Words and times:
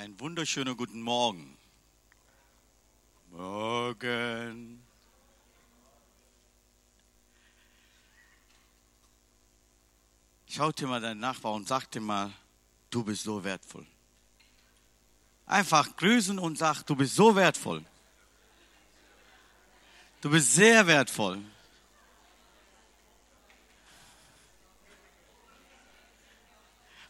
Einen 0.00 0.18
wunderschönen 0.18 0.78
guten 0.78 1.02
Morgen. 1.02 1.58
Morgen. 3.32 4.82
Schau 10.48 10.72
dir 10.72 10.86
mal 10.86 11.02
deinen 11.02 11.20
Nachbar 11.20 11.52
und 11.52 11.68
sag 11.68 11.90
dir 11.90 12.00
mal, 12.00 12.32
du 12.88 13.04
bist 13.04 13.24
so 13.24 13.44
wertvoll. 13.44 13.86
Einfach 15.44 15.94
grüßen 15.94 16.38
und 16.38 16.56
sag, 16.56 16.82
du 16.84 16.96
bist 16.96 17.14
so 17.14 17.36
wertvoll. 17.36 17.84
Du 20.22 20.30
bist 20.30 20.54
sehr 20.54 20.86
wertvoll. 20.86 21.42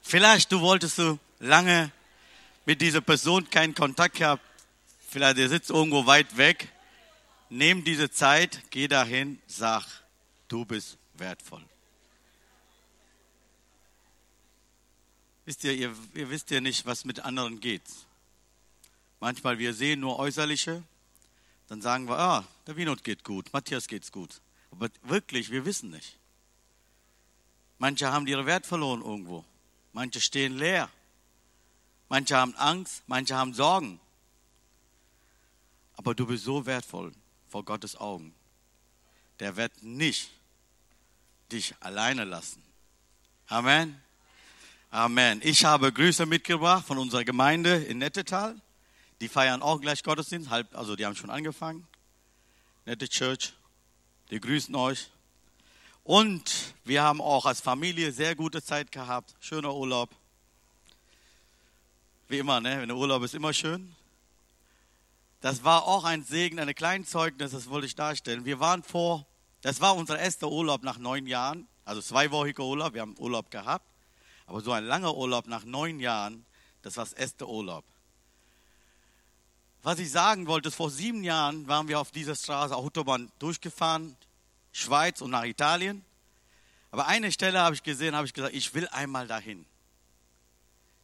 Vielleicht 0.03 0.51
du 0.51 0.61
wolltest 0.61 0.99
du 0.99 1.21
lange 1.39 1.93
mit 2.67 2.81
dieser 2.81 3.01
Person 3.01 3.49
keinen 3.49 3.75
Kontakt 3.75 4.17
gehabt. 4.17 4.43
Vielleicht 5.09 5.39
der 5.39 5.49
sitzt 5.49 5.71
irgendwo 5.71 6.07
weit 6.07 6.37
weg. 6.37 6.69
Nimm 7.49 7.83
diese 7.85 8.11
Zeit, 8.11 8.63
geh 8.71 8.87
dahin, 8.87 9.41
sag, 9.47 9.85
du 10.49 10.65
bist 10.65 10.99
wertvoll. 11.15 11.65
Wisst 15.45 15.65
ihr, 15.65 15.73
ihr, 15.73 15.97
ihr 16.15 16.31
wisst 16.31 16.51
ja 16.51 16.61
nicht, 16.61 16.87
was 16.87 17.05
mit 17.05 17.21
anderen 17.21 17.59
geht. 17.59 17.83
Manchmal 19.19 19.59
wir 19.59 19.75
sehen 19.75 19.99
nur 20.01 20.19
äußerliche, 20.19 20.85
dann 21.69 21.83
sagen 21.83 22.09
wir, 22.09 22.19
ah, 22.19 22.45
der 22.67 22.77
Winot 22.77 23.03
geht 23.03 23.25
gut, 23.25 23.53
Matthias 23.53 23.89
geht's 23.89 24.13
gut. 24.13 24.41
Aber 24.71 24.89
wirklich, 25.03 25.51
wir 25.51 25.65
wissen 25.65 25.91
nicht. 25.91 26.19
Manche 27.79 28.13
haben 28.13 28.27
ihre 28.27 28.47
Wert 28.47 28.67
verloren 28.67 29.03
irgendwo. 29.03 29.45
Manche 29.93 30.21
stehen 30.21 30.57
leer. 30.57 30.89
Manche 32.11 32.37
haben 32.37 32.57
Angst, 32.57 33.05
manche 33.07 33.37
haben 33.37 33.55
Sorgen. 33.55 34.01
Aber 35.97 36.13
du 36.13 36.27
bist 36.27 36.43
so 36.43 36.67
wertvoll 36.67 37.13
vor 37.49 37.65
Gottes 37.65 37.97
Augen. 37.97 38.35
Der 39.39 39.57
wird 39.57 39.85
nicht 39.85 40.29
dich 41.53 41.73
alleine 41.79 42.25
lassen. 42.25 42.63
Amen. 43.47 44.03
Amen. 44.91 45.41
Ich 45.45 45.65
habe 45.65 45.93
Grüße 45.93 46.27
mitgebracht 46.27 46.85
von 46.85 46.99
unserer 46.99 47.23
Gemeinde 47.23 47.77
in 47.77 47.99
Nettetal. 47.99 48.61
Die 49.21 49.29
feiern 49.29 49.63
auch 49.63 49.81
gleich 49.81 50.03
Gottesdienst, 50.03 50.51
halb, 50.51 50.77
also 50.77 50.97
die 50.97 51.07
haben 51.07 51.15
schon 51.15 51.31
angefangen. 51.31 51.87
Nette 52.87 53.09
Church. 53.09 53.53
Die 54.31 54.41
grüßen 54.41 54.75
euch. 54.75 55.11
Und 56.03 56.75
wir 56.85 57.05
haben 57.05 57.21
auch 57.21 57.47
als 57.47 57.61
Familie 57.61 58.11
sehr 58.11 58.35
gute 58.35 58.65
Zeit 58.65 58.91
gehabt. 58.91 59.33
Schöner 59.39 59.73
Urlaub. 59.73 60.11
Wie 62.31 62.39
immer, 62.39 62.61
ne? 62.61 62.81
Wenn 62.81 62.87
der 62.87 62.97
Urlaub 62.97 63.25
ist, 63.25 63.35
immer 63.35 63.53
schön. 63.53 63.93
Das 65.41 65.65
war 65.65 65.89
auch 65.89 66.05
ein 66.05 66.23
Segen, 66.23 66.61
eine 66.61 66.75
kleine 66.75 67.05
Zeugnis, 67.05 67.51
das 67.51 67.69
wollte 67.69 67.89
ich 67.89 67.97
darstellen. 67.97 68.45
Wir 68.45 68.61
waren 68.61 68.85
vor, 68.85 69.27
das 69.63 69.81
war 69.81 69.97
unser 69.97 70.17
erster 70.17 70.49
Urlaub 70.49 70.85
nach 70.85 70.97
neun 70.97 71.27
Jahren, 71.27 71.67
also 71.85 72.01
zweiwöchiger 72.01 72.63
Urlaub, 72.63 72.95
wir 72.95 73.01
haben 73.01 73.19
Urlaub 73.19 73.51
gehabt. 73.51 73.85
Aber 74.47 74.61
so 74.61 74.71
ein 74.71 74.85
langer 74.85 75.17
Urlaub 75.17 75.49
nach 75.49 75.65
neun 75.65 75.99
Jahren, 75.99 76.47
das 76.83 76.97
war 76.97 77.05
das 77.05 77.15
erste 77.15 77.49
Urlaub. 77.49 77.85
Was 79.83 79.99
ich 79.99 80.13
sagen 80.13 80.47
wollte, 80.47 80.71
vor 80.71 80.89
sieben 80.89 81.25
Jahren 81.25 81.67
waren 81.67 81.89
wir 81.89 81.99
auf 81.99 82.13
dieser 82.13 82.37
Straße, 82.37 82.77
Autobahn 82.77 83.33
durchgefahren, 83.41 84.17
Schweiz 84.71 85.21
und 85.21 85.33
nach 85.33 85.47
Italien. 85.47 86.05
Aber 86.93 87.09
eine 87.09 87.33
Stelle 87.33 87.59
habe 87.59 87.75
ich 87.75 87.83
gesehen, 87.83 88.15
habe 88.15 88.29
ich 88.29 88.35
gesagt, 88.35 88.55
ich 88.55 88.73
will 88.73 88.87
einmal 88.93 89.27
dahin. 89.27 89.67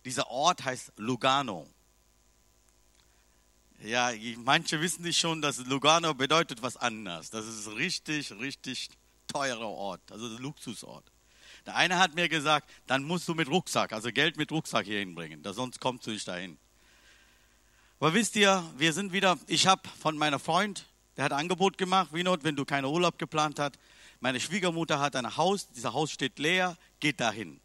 Dieser 0.06 0.30
Ort 0.30 0.64
heißt 0.64 0.92
Lugano. 0.98 1.68
Ja, 3.82 4.12
manche 4.36 4.80
wissen 4.80 5.02
nicht 5.02 5.18
schon, 5.18 5.42
dass 5.42 5.58
Lugano 5.66 6.14
bedeutet 6.14 6.62
was 6.62 6.76
anderes. 6.76 7.30
Das 7.30 7.44
ist 7.44 7.68
richtig, 7.72 8.30
richtig 8.30 8.88
teurer 9.26 9.66
Ort, 9.66 10.12
also 10.12 10.26
ein 10.26 10.38
Luxusort. 10.38 11.10
Der 11.66 11.74
eine 11.74 11.98
hat 11.98 12.14
mir 12.14 12.28
gesagt, 12.28 12.70
dann 12.86 13.02
musst 13.02 13.26
du 13.26 13.34
mit 13.34 13.48
Rucksack, 13.48 13.92
also 13.92 14.12
Geld 14.12 14.36
mit 14.36 14.52
Rucksack 14.52 14.86
hier 14.86 15.00
hinbringen, 15.00 15.42
sonst 15.44 15.80
kommst 15.80 16.06
du 16.06 16.12
nicht 16.12 16.28
dahin. 16.28 16.56
Aber 17.98 18.14
wisst 18.14 18.36
ihr, 18.36 18.62
wir 18.76 18.92
sind 18.92 19.12
wieder, 19.12 19.36
ich 19.48 19.66
habe 19.66 19.82
von 20.00 20.16
meiner 20.16 20.38
Freund, 20.38 20.86
der 21.16 21.24
hat 21.24 21.32
ein 21.32 21.40
Angebot 21.40 21.78
gemacht, 21.78 22.10
wie 22.12 22.22
not, 22.22 22.44
wenn 22.44 22.54
du 22.54 22.64
keinen 22.64 22.84
Urlaub 22.84 23.18
geplant 23.18 23.58
hast. 23.58 23.76
Meine 24.20 24.38
Schwiegermutter 24.38 25.00
hat 25.00 25.16
ein 25.16 25.36
Haus, 25.36 25.68
dieser 25.70 25.94
Haus 25.94 26.12
steht 26.12 26.38
leer, 26.38 26.76
geht 27.00 27.18
dahin. 27.18 27.60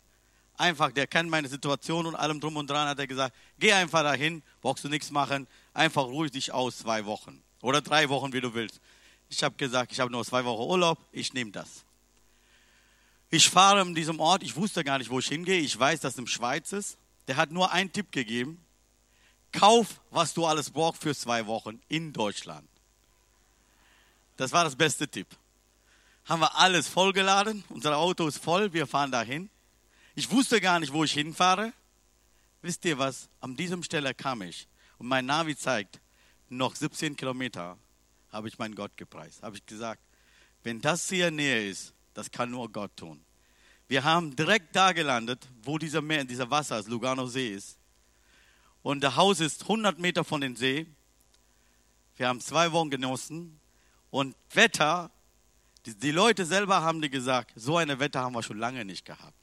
Einfach, 0.61 0.91
der 0.91 1.07
kennt 1.07 1.27
meine 1.27 1.47
Situation 1.47 2.05
und 2.05 2.13
allem 2.13 2.39
drum 2.39 2.55
und 2.55 2.69
dran, 2.69 2.88
hat 2.88 2.99
er 2.99 3.07
gesagt, 3.07 3.35
geh 3.57 3.73
einfach 3.73 4.03
dahin, 4.03 4.44
brauchst 4.61 4.83
du 4.83 4.89
nichts 4.89 5.09
machen, 5.09 5.47
einfach 5.73 6.03
ruhig 6.03 6.31
dich 6.31 6.51
aus 6.51 6.77
zwei 6.77 7.03
Wochen 7.07 7.41
oder 7.63 7.81
drei 7.81 8.09
Wochen, 8.09 8.31
wie 8.31 8.41
du 8.41 8.53
willst. 8.53 8.79
Ich 9.27 9.44
habe 9.44 9.55
gesagt, 9.55 9.91
ich 9.91 10.00
habe 10.00 10.11
nur 10.11 10.23
zwei 10.23 10.45
Wochen 10.45 10.69
Urlaub, 10.69 11.00
ich 11.11 11.33
nehme 11.33 11.50
das. 11.50 11.83
Ich 13.31 13.50
fahre 13.50 13.81
in 13.81 13.95
diesem 13.95 14.19
Ort, 14.19 14.44
ich 14.44 14.55
wusste 14.55 14.83
gar 14.83 15.00
nicht, 15.00 15.09
wo 15.09 15.17
ich 15.17 15.27
hingehe. 15.29 15.61
Ich 15.61 15.79
weiß, 15.79 16.01
dass 16.01 16.13
es 16.13 16.19
im 16.19 16.27
Schweiz 16.27 16.73
ist. 16.73 17.00
Der 17.27 17.38
hat 17.38 17.50
nur 17.50 17.71
einen 17.71 17.91
Tipp 17.91 18.11
gegeben. 18.11 18.63
Kauf, 19.51 20.00
was 20.11 20.35
du 20.35 20.45
alles 20.45 20.69
brauchst 20.69 21.01
für 21.01 21.16
zwei 21.16 21.47
Wochen 21.47 21.81
in 21.88 22.13
Deutschland. 22.13 22.67
Das 24.38 24.51
war 24.51 24.63
das 24.63 24.75
beste 24.75 25.07
Tipp. 25.07 25.27
Haben 26.25 26.41
wir 26.41 26.55
alles 26.55 26.88
vollgeladen. 26.88 27.63
Unser 27.69 27.97
Auto 27.97 28.27
ist 28.27 28.38
voll. 28.38 28.73
Wir 28.73 28.85
fahren 28.85 29.11
dahin. 29.11 29.50
Ich 30.16 30.29
wusste 30.29 30.59
gar 30.59 30.79
nicht, 30.79 30.91
wo 30.94 31.03
ich 31.03 31.13
hinfahre. 31.13 31.73
Wisst 32.61 32.85
ihr 32.85 32.97
was? 32.97 33.29
An 33.39 33.55
diesem 33.55 33.83
Stelle 33.83 34.13
kam 34.13 34.41
ich 34.41 34.67
und 34.97 35.07
mein 35.07 35.25
Navi 35.25 35.55
zeigt, 35.55 35.99
noch 36.49 36.75
17 36.75 37.16
Kilometer 37.16 37.77
habe 38.29 38.47
ich 38.47 38.59
meinen 38.59 38.75
Gott 38.75 38.95
gepreist. 38.97 39.41
Habe 39.41 39.57
ich 39.57 39.66
gesagt, 39.66 40.01
wenn 40.63 40.81
das 40.81 41.09
hier 41.09 41.31
näher 41.31 41.67
ist, 41.67 41.94
das 42.13 42.29
kann 42.29 42.51
nur 42.51 42.71
Gott 42.71 42.95
tun. 42.97 43.23
Wir 43.88 44.03
haben 44.03 44.35
direkt 44.35 44.75
da 44.75 44.91
gelandet, 44.91 45.47
wo 45.63 45.77
dieser 45.77 46.01
Meer, 46.01 46.23
dieser 46.23 46.50
Wasser, 46.50 46.77
das 46.77 46.88
Lugano 46.88 47.27
See 47.27 47.53
ist. 47.53 47.77
Und 48.83 49.01
das 49.01 49.16
Haus 49.16 49.39
ist 49.39 49.63
100 49.63 50.00
Meter 50.00 50.23
von 50.23 50.41
dem 50.41 50.55
See. 50.55 50.88
Wir 52.17 52.27
haben 52.27 52.39
zwei 52.39 52.71
Wochen 52.71 52.89
genossen. 52.89 53.59
Und 54.09 54.35
Wetter, 54.53 55.11
die, 55.85 56.11
Leute 56.11 56.45
selber 56.45 56.81
haben 56.81 57.01
dir 57.01 57.09
gesagt, 57.09 57.51
so 57.55 57.77
eine 57.77 58.00
Wetter 58.00 58.21
haben 58.21 58.33
wir 58.33 58.44
schon 58.44 58.59
lange 58.59 58.85
nicht 58.85 59.05
gehabt. 59.05 59.41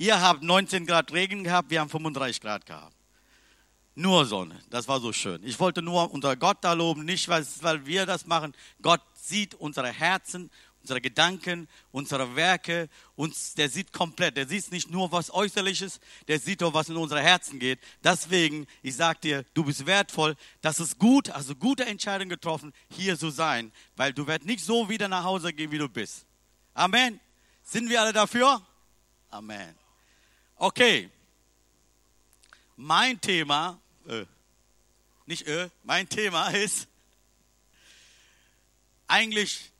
Ihr 0.00 0.18
habt 0.18 0.42
19 0.42 0.86
Grad 0.86 1.12
Regen 1.12 1.44
gehabt, 1.44 1.68
wir 1.68 1.78
haben 1.78 1.90
35 1.90 2.40
Grad 2.40 2.64
gehabt. 2.64 2.96
Nur 3.94 4.24
Sonne, 4.24 4.58
das 4.70 4.88
war 4.88 4.98
so 4.98 5.12
schön. 5.12 5.44
Ich 5.44 5.60
wollte 5.60 5.82
nur 5.82 6.10
unser 6.10 6.36
Gott 6.36 6.56
da 6.62 6.72
loben, 6.72 7.04
nicht 7.04 7.28
weil 7.28 7.84
wir 7.84 8.06
das 8.06 8.24
machen. 8.24 8.54
Gott 8.80 9.02
sieht 9.12 9.54
unsere 9.54 9.92
Herzen 9.92 10.50
unsere 10.80 11.02
Gedanken, 11.02 11.68
unsere 11.92 12.36
Werke, 12.36 12.88
uns, 13.14 13.52
der 13.52 13.68
sieht 13.68 13.92
komplett, 13.92 14.38
der 14.38 14.48
sieht 14.48 14.72
nicht 14.72 14.90
nur 14.90 15.12
was 15.12 15.30
Äußerliches, 15.30 16.00
der 16.26 16.40
sieht 16.40 16.62
auch, 16.62 16.72
was 16.72 16.88
in 16.88 16.96
unsere 16.96 17.20
Herzen 17.20 17.58
geht. 17.58 17.80
Deswegen, 18.02 18.66
ich 18.80 18.96
sag 18.96 19.20
dir, 19.20 19.44
du 19.52 19.62
bist 19.64 19.84
wertvoll, 19.84 20.36
das 20.62 20.80
ist 20.80 20.98
gut, 20.98 21.28
also 21.28 21.54
gute 21.54 21.84
Entscheidung 21.84 22.30
getroffen, 22.30 22.72
hier 22.88 23.18
zu 23.18 23.28
sein, 23.28 23.72
weil 23.96 24.14
du 24.14 24.26
wirst 24.26 24.46
nicht 24.46 24.64
so 24.64 24.88
wieder 24.88 25.08
nach 25.08 25.24
Hause 25.24 25.52
gehen, 25.52 25.70
wie 25.70 25.76
du 25.76 25.90
bist. 25.90 26.24
Amen. 26.72 27.20
Sind 27.62 27.90
wir 27.90 28.00
alle 28.00 28.14
dafür? 28.14 28.62
Amen. 29.28 29.79
Okay. 30.62 31.08
Mein 32.76 33.18
Thema, 33.18 33.80
äh, 34.06 34.26
nicht 35.24 35.46
äh, 35.46 35.70
mein 35.84 36.06
Thema 36.06 36.48
ist 36.50 36.86
eigentlich 39.06 39.72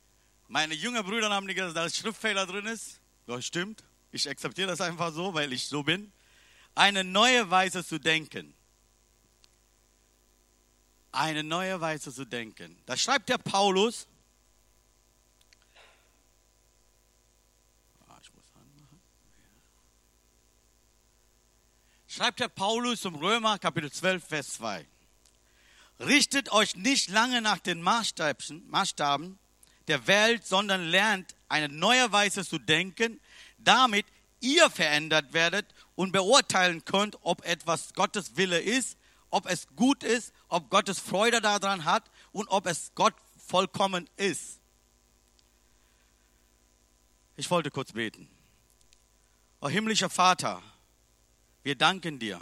meine 0.47 0.73
jüngeren 0.73 1.05
Brüder 1.05 1.29
haben 1.29 1.45
gesagt, 1.45 1.77
dass 1.77 1.95
Schriftfehler 1.95 2.47
drin 2.47 2.65
ist. 2.65 2.99
Das 3.27 3.45
stimmt. 3.45 3.83
Ich 4.11 4.27
akzeptiere 4.27 4.69
das 4.69 4.81
einfach 4.81 5.13
so, 5.13 5.35
weil 5.35 5.53
ich 5.53 5.67
so 5.67 5.83
bin. 5.83 6.11
Eine 6.73 7.03
neue 7.03 7.51
Weise 7.51 7.85
zu 7.85 7.99
denken. 7.99 8.51
Eine 11.11 11.43
neue 11.43 11.79
Weise 11.79 12.11
zu 12.11 12.25
denken. 12.25 12.75
Da 12.87 12.97
schreibt 12.97 13.29
der 13.29 13.37
Paulus. 13.37 14.07
Schreibt 22.11 22.41
der 22.41 22.49
Paulus 22.49 23.05
im 23.05 23.15
Römer 23.15 23.57
Kapitel 23.57 23.89
12, 23.89 24.27
Vers 24.27 24.53
2. 24.55 24.85
Richtet 26.01 26.51
euch 26.51 26.75
nicht 26.75 27.09
lange 27.09 27.41
nach 27.41 27.59
den 27.59 27.81
Maßstaben 27.81 29.39
der 29.87 30.07
Welt, 30.07 30.45
sondern 30.45 30.83
lernt 30.83 31.35
eine 31.47 31.69
neue 31.69 32.11
Weise 32.11 32.45
zu 32.45 32.57
denken, 32.59 33.21
damit 33.59 34.05
ihr 34.41 34.69
verändert 34.69 35.31
werdet 35.31 35.73
und 35.95 36.11
beurteilen 36.11 36.83
könnt, 36.83 37.17
ob 37.21 37.45
etwas 37.45 37.93
Gottes 37.93 38.35
Wille 38.35 38.59
ist, 38.59 38.97
ob 39.29 39.49
es 39.49 39.67
gut 39.77 40.03
ist, 40.03 40.33
ob 40.49 40.69
Gottes 40.69 40.99
Freude 40.99 41.39
daran 41.39 41.85
hat 41.85 42.11
und 42.33 42.49
ob 42.49 42.65
es 42.65 42.91
Gott 42.93 43.13
vollkommen 43.47 44.09
ist. 44.17 44.59
Ich 47.37 47.49
wollte 47.49 47.71
kurz 47.71 47.93
beten. 47.93 48.27
O 49.61 49.69
himmlischer 49.69 50.09
Vater, 50.09 50.61
wir 51.63 51.75
danken 51.75 52.19
dir, 52.19 52.39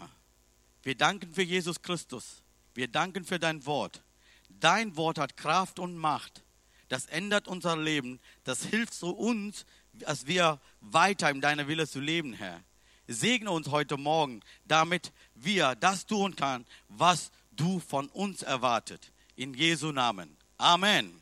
Wir 0.84 0.96
danken 0.96 1.34
für 1.34 1.44
Jesus 1.44 1.82
Christus. 1.82 2.42
Wir 2.74 2.88
danken 2.88 3.26
für 3.26 3.40
dein 3.40 3.66
Wort. 3.66 4.02
Dein 4.48 4.96
Wort 4.96 5.18
hat 5.18 5.38
Kraft 5.38 5.80
und 5.80 5.98
Macht. 5.98 6.44
Das 6.88 7.06
ändert 7.06 7.48
unser 7.48 7.78
Leben. 7.78 8.20
Das 8.44 8.64
hilft 8.64 8.94
so 8.94 9.12
uns, 9.12 9.66
dass 9.94 10.26
wir 10.26 10.60
weiter 10.82 11.30
in 11.30 11.42
deiner 11.42 11.68
Wille 11.68 11.88
zu 11.88 12.00
leben, 12.00 12.34
Herr. 12.34 12.64
Segne 13.08 13.52
uns 13.52 13.70
heute 13.70 13.98
Morgen, 13.98 14.42
damit 14.66 15.12
wir 15.36 15.76
das 15.76 16.06
tun 16.06 16.36
können, 16.36 16.66
was 16.88 17.32
du 17.52 17.80
von 17.80 18.08
uns 18.10 18.42
erwartet. 18.44 19.12
In 19.36 19.54
Jesu 19.54 19.92
Namen. 19.92 20.38
Amen. 20.58 21.22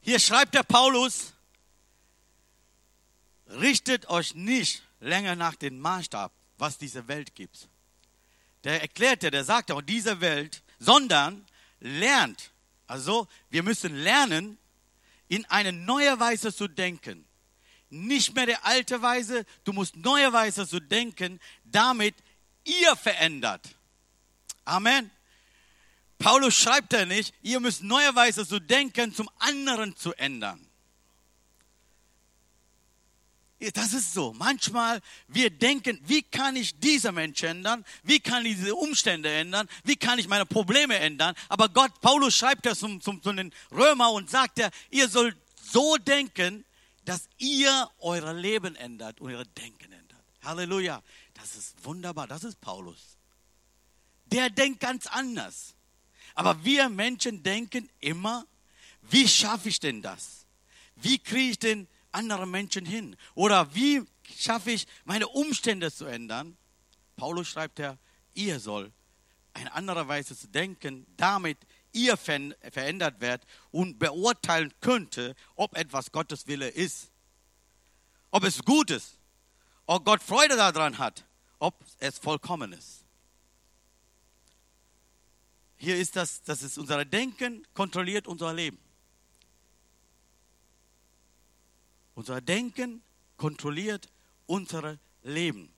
Hier 0.00 0.18
schreibt 0.18 0.54
der 0.54 0.62
Paulus, 0.62 1.32
richtet 3.46 4.08
euch 4.08 4.34
nicht 4.34 4.82
länger 5.00 5.34
nach 5.34 5.54
dem 5.54 5.78
Maßstab, 5.78 6.32
was 6.64 6.78
diese 6.78 7.06
Welt 7.08 7.34
gibt. 7.34 7.68
Der 8.64 8.80
erklärte, 8.80 9.30
der 9.30 9.44
sagte 9.44 9.74
auch 9.74 9.82
diese 9.82 10.22
Welt, 10.22 10.62
sondern 10.78 11.44
lernt. 11.78 12.52
Also 12.86 13.28
wir 13.50 13.62
müssen 13.62 13.94
lernen, 13.94 14.56
in 15.28 15.44
eine 15.50 15.72
neue 15.72 16.18
Weise 16.18 16.54
zu 16.54 16.66
denken. 16.66 17.26
Nicht 17.90 18.34
mehr 18.34 18.46
der 18.46 18.64
alte 18.64 19.02
Weise, 19.02 19.44
du 19.64 19.74
musst 19.74 19.96
neue 19.96 20.32
Weise 20.32 20.66
zu 20.66 20.80
denken, 20.80 21.38
damit 21.64 22.14
ihr 22.64 22.96
verändert. 22.96 23.68
Amen. 24.64 25.10
Paulus 26.18 26.54
schreibt 26.54 26.94
ja 26.94 27.04
nicht, 27.04 27.34
ihr 27.42 27.60
müsst 27.60 27.82
neue 27.82 28.14
Weise 28.14 28.48
zu 28.48 28.58
denken, 28.58 29.14
zum 29.14 29.28
anderen 29.38 29.96
zu 29.96 30.14
ändern. 30.14 30.63
Das 33.72 33.92
ist 33.92 34.12
so. 34.12 34.32
Manchmal 34.34 35.00
wir 35.28 35.50
denken, 35.50 36.00
wie 36.04 36.22
kann 36.22 36.56
ich 36.56 36.78
diese 36.78 37.12
Menschen 37.12 37.48
ändern? 37.48 37.84
Wie 38.02 38.20
kann 38.20 38.44
ich 38.44 38.56
diese 38.56 38.74
Umstände 38.74 39.30
ändern? 39.30 39.68
Wie 39.84 39.96
kann 39.96 40.18
ich 40.18 40.28
meine 40.28 40.46
Probleme 40.46 40.96
ändern? 40.98 41.34
Aber 41.48 41.68
Gott, 41.68 42.00
Paulus 42.00 42.36
schreibt 42.36 42.66
das 42.66 42.80
zum, 42.80 43.00
zum, 43.00 43.22
zu 43.22 43.32
den 43.32 43.52
Römer 43.70 44.10
und 44.12 44.30
sagt 44.30 44.58
ja, 44.58 44.70
ihr 44.90 45.08
sollt 45.08 45.36
so 45.62 45.96
denken, 45.96 46.64
dass 47.04 47.28
ihr 47.38 47.90
euer 48.00 48.32
Leben 48.32 48.76
ändert 48.76 49.20
und 49.20 49.32
euer 49.32 49.44
Denken 49.44 49.92
ändert. 49.92 50.20
Halleluja. 50.42 51.02
Das 51.34 51.56
ist 51.56 51.84
wunderbar. 51.84 52.26
Das 52.26 52.44
ist 52.44 52.60
Paulus. 52.60 53.16
Der 54.26 54.50
denkt 54.50 54.80
ganz 54.80 55.06
anders. 55.06 55.74
Aber 56.34 56.64
wir 56.64 56.88
Menschen 56.88 57.42
denken 57.42 57.88
immer, 58.00 58.46
wie 59.02 59.28
schaffe 59.28 59.68
ich 59.68 59.80
denn 59.80 60.02
das? 60.02 60.46
Wie 60.96 61.18
kriege 61.18 61.50
ich 61.50 61.58
denn 61.58 61.86
andere 62.14 62.46
Menschen 62.46 62.86
hin? 62.86 63.16
Oder 63.34 63.74
wie 63.74 64.02
schaffe 64.38 64.70
ich, 64.70 64.86
meine 65.04 65.28
Umstände 65.28 65.92
zu 65.92 66.04
ändern? 66.06 66.56
Paulus 67.16 67.48
schreibt 67.48 67.78
ja, 67.78 67.98
ihr 68.34 68.60
soll 68.60 68.92
eine 69.52 69.72
andere 69.72 70.08
Weise 70.08 70.36
zu 70.36 70.48
denken, 70.48 71.06
damit 71.16 71.58
ihr 71.92 72.16
verändert 72.16 73.20
werdet 73.20 73.48
und 73.70 73.98
beurteilen 73.98 74.72
könnte, 74.80 75.34
ob 75.54 75.76
etwas 75.76 76.10
Gottes 76.10 76.46
Wille 76.46 76.68
ist. 76.68 77.10
Ob 78.30 78.42
es 78.42 78.64
gut 78.64 78.90
ist, 78.90 79.16
ob 79.86 80.04
Gott 80.04 80.22
Freude 80.22 80.56
daran 80.56 80.98
hat, 80.98 81.24
ob 81.60 81.84
es 81.98 82.18
vollkommen 82.18 82.72
ist. 82.72 83.04
Hier 85.76 85.96
ist 85.96 86.16
das, 86.16 86.42
das 86.42 86.62
ist 86.62 86.78
unser 86.78 87.04
Denken 87.04 87.64
kontrolliert 87.74 88.26
unser 88.26 88.52
Leben. 88.52 88.78
Unser 92.14 92.40
Denken 92.40 93.02
kontrolliert 93.36 94.08
unser 94.46 94.98
Leben. 95.22 95.72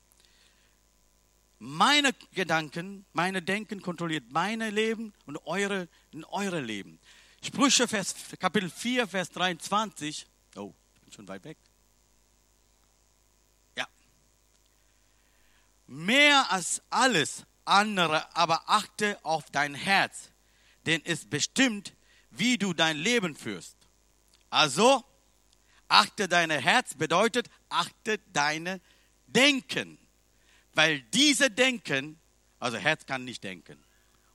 Meine 1.59 2.13
Gedanken, 2.33 3.05
meine 3.13 3.41
Denken 3.41 3.81
kontrolliert 3.81 4.25
mein 4.31 4.59
Leben 4.59 5.13
und 5.25 5.37
eure, 5.47 5.87
eure 6.29 6.61
Leben. 6.61 6.99
Sprüche, 7.43 7.87
Vers, 7.87 8.13
Kapitel 8.39 8.69
4, 8.69 9.07
Vers 9.07 9.31
23. 9.31 10.27
Oh, 10.55 10.73
ich 10.93 11.01
bin 11.01 11.13
schon 11.13 11.27
weit 11.27 11.43
weg. 11.43 11.57
Ja. 13.75 13.87
Mehr 15.87 16.51
als 16.51 16.81
alles 16.89 17.43
andere, 17.65 18.35
aber 18.35 18.69
achte 18.69 19.23
auf 19.23 19.49
dein 19.49 19.73
Herz, 19.73 20.29
denn 20.85 21.01
es 21.05 21.25
bestimmt, 21.25 21.93
wie 22.29 22.57
du 22.57 22.73
dein 22.73 22.97
Leben 22.97 23.35
führst. 23.35 23.75
Also, 24.49 25.03
Achte 25.87 26.27
dein 26.27 26.49
Herz 26.49 26.95
bedeutet, 26.95 27.49
achte 27.69 28.19
deine 28.33 28.81
Denken. 29.27 29.97
Weil 30.73 31.01
diese 31.13 31.49
Denken, 31.49 32.19
also 32.59 32.77
Herz 32.77 33.05
kann 33.05 33.25
nicht 33.25 33.43
denken. 33.43 33.83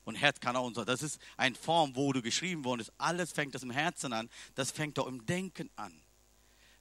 Und 0.04 0.16
Herz 0.16 0.40
kann 0.40 0.56
auch 0.56 0.66
unser, 0.66 0.84
das 0.84 1.02
ist 1.02 1.20
eine 1.36 1.54
Form, 1.54 1.94
wo 1.94 2.12
du 2.12 2.22
geschrieben 2.22 2.64
worden 2.64 2.80
ist. 2.80 2.92
Alles 2.98 3.32
fängt 3.32 3.54
das 3.54 3.62
im 3.62 3.70
Herzen 3.70 4.12
an. 4.12 4.28
Das 4.54 4.70
fängt 4.70 4.98
auch 4.98 5.06
im 5.06 5.24
Denken 5.26 5.70
an. 5.76 5.92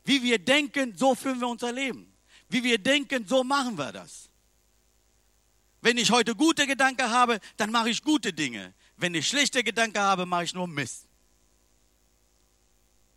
Wie 0.04 0.24
wir 0.24 0.40
denken, 0.40 0.98
so 0.98 1.14
führen 1.14 1.40
wir 1.40 1.48
unser 1.48 1.72
Leben. 1.72 2.12
Wie 2.50 2.64
wir 2.64 2.80
denken, 2.80 3.28
so 3.28 3.44
machen 3.44 3.78
wir 3.78 3.92
das. 3.92 4.30
Wenn 5.82 5.98
ich 5.98 6.12
heute 6.12 6.36
gute 6.36 6.68
Gedanken 6.68 7.10
habe, 7.10 7.40
dann 7.58 7.72
mache 7.72 7.90
ich 7.90 8.04
gute 8.04 8.34
Dinge. 8.34 8.74
Wenn 8.98 9.14
ich 9.16 9.28
schlechte 9.28 9.64
Gedanken 9.64 10.00
habe, 10.00 10.26
mache 10.26 10.46
ich 10.46 10.54
nur 10.54 10.68
Mist. 10.68 11.08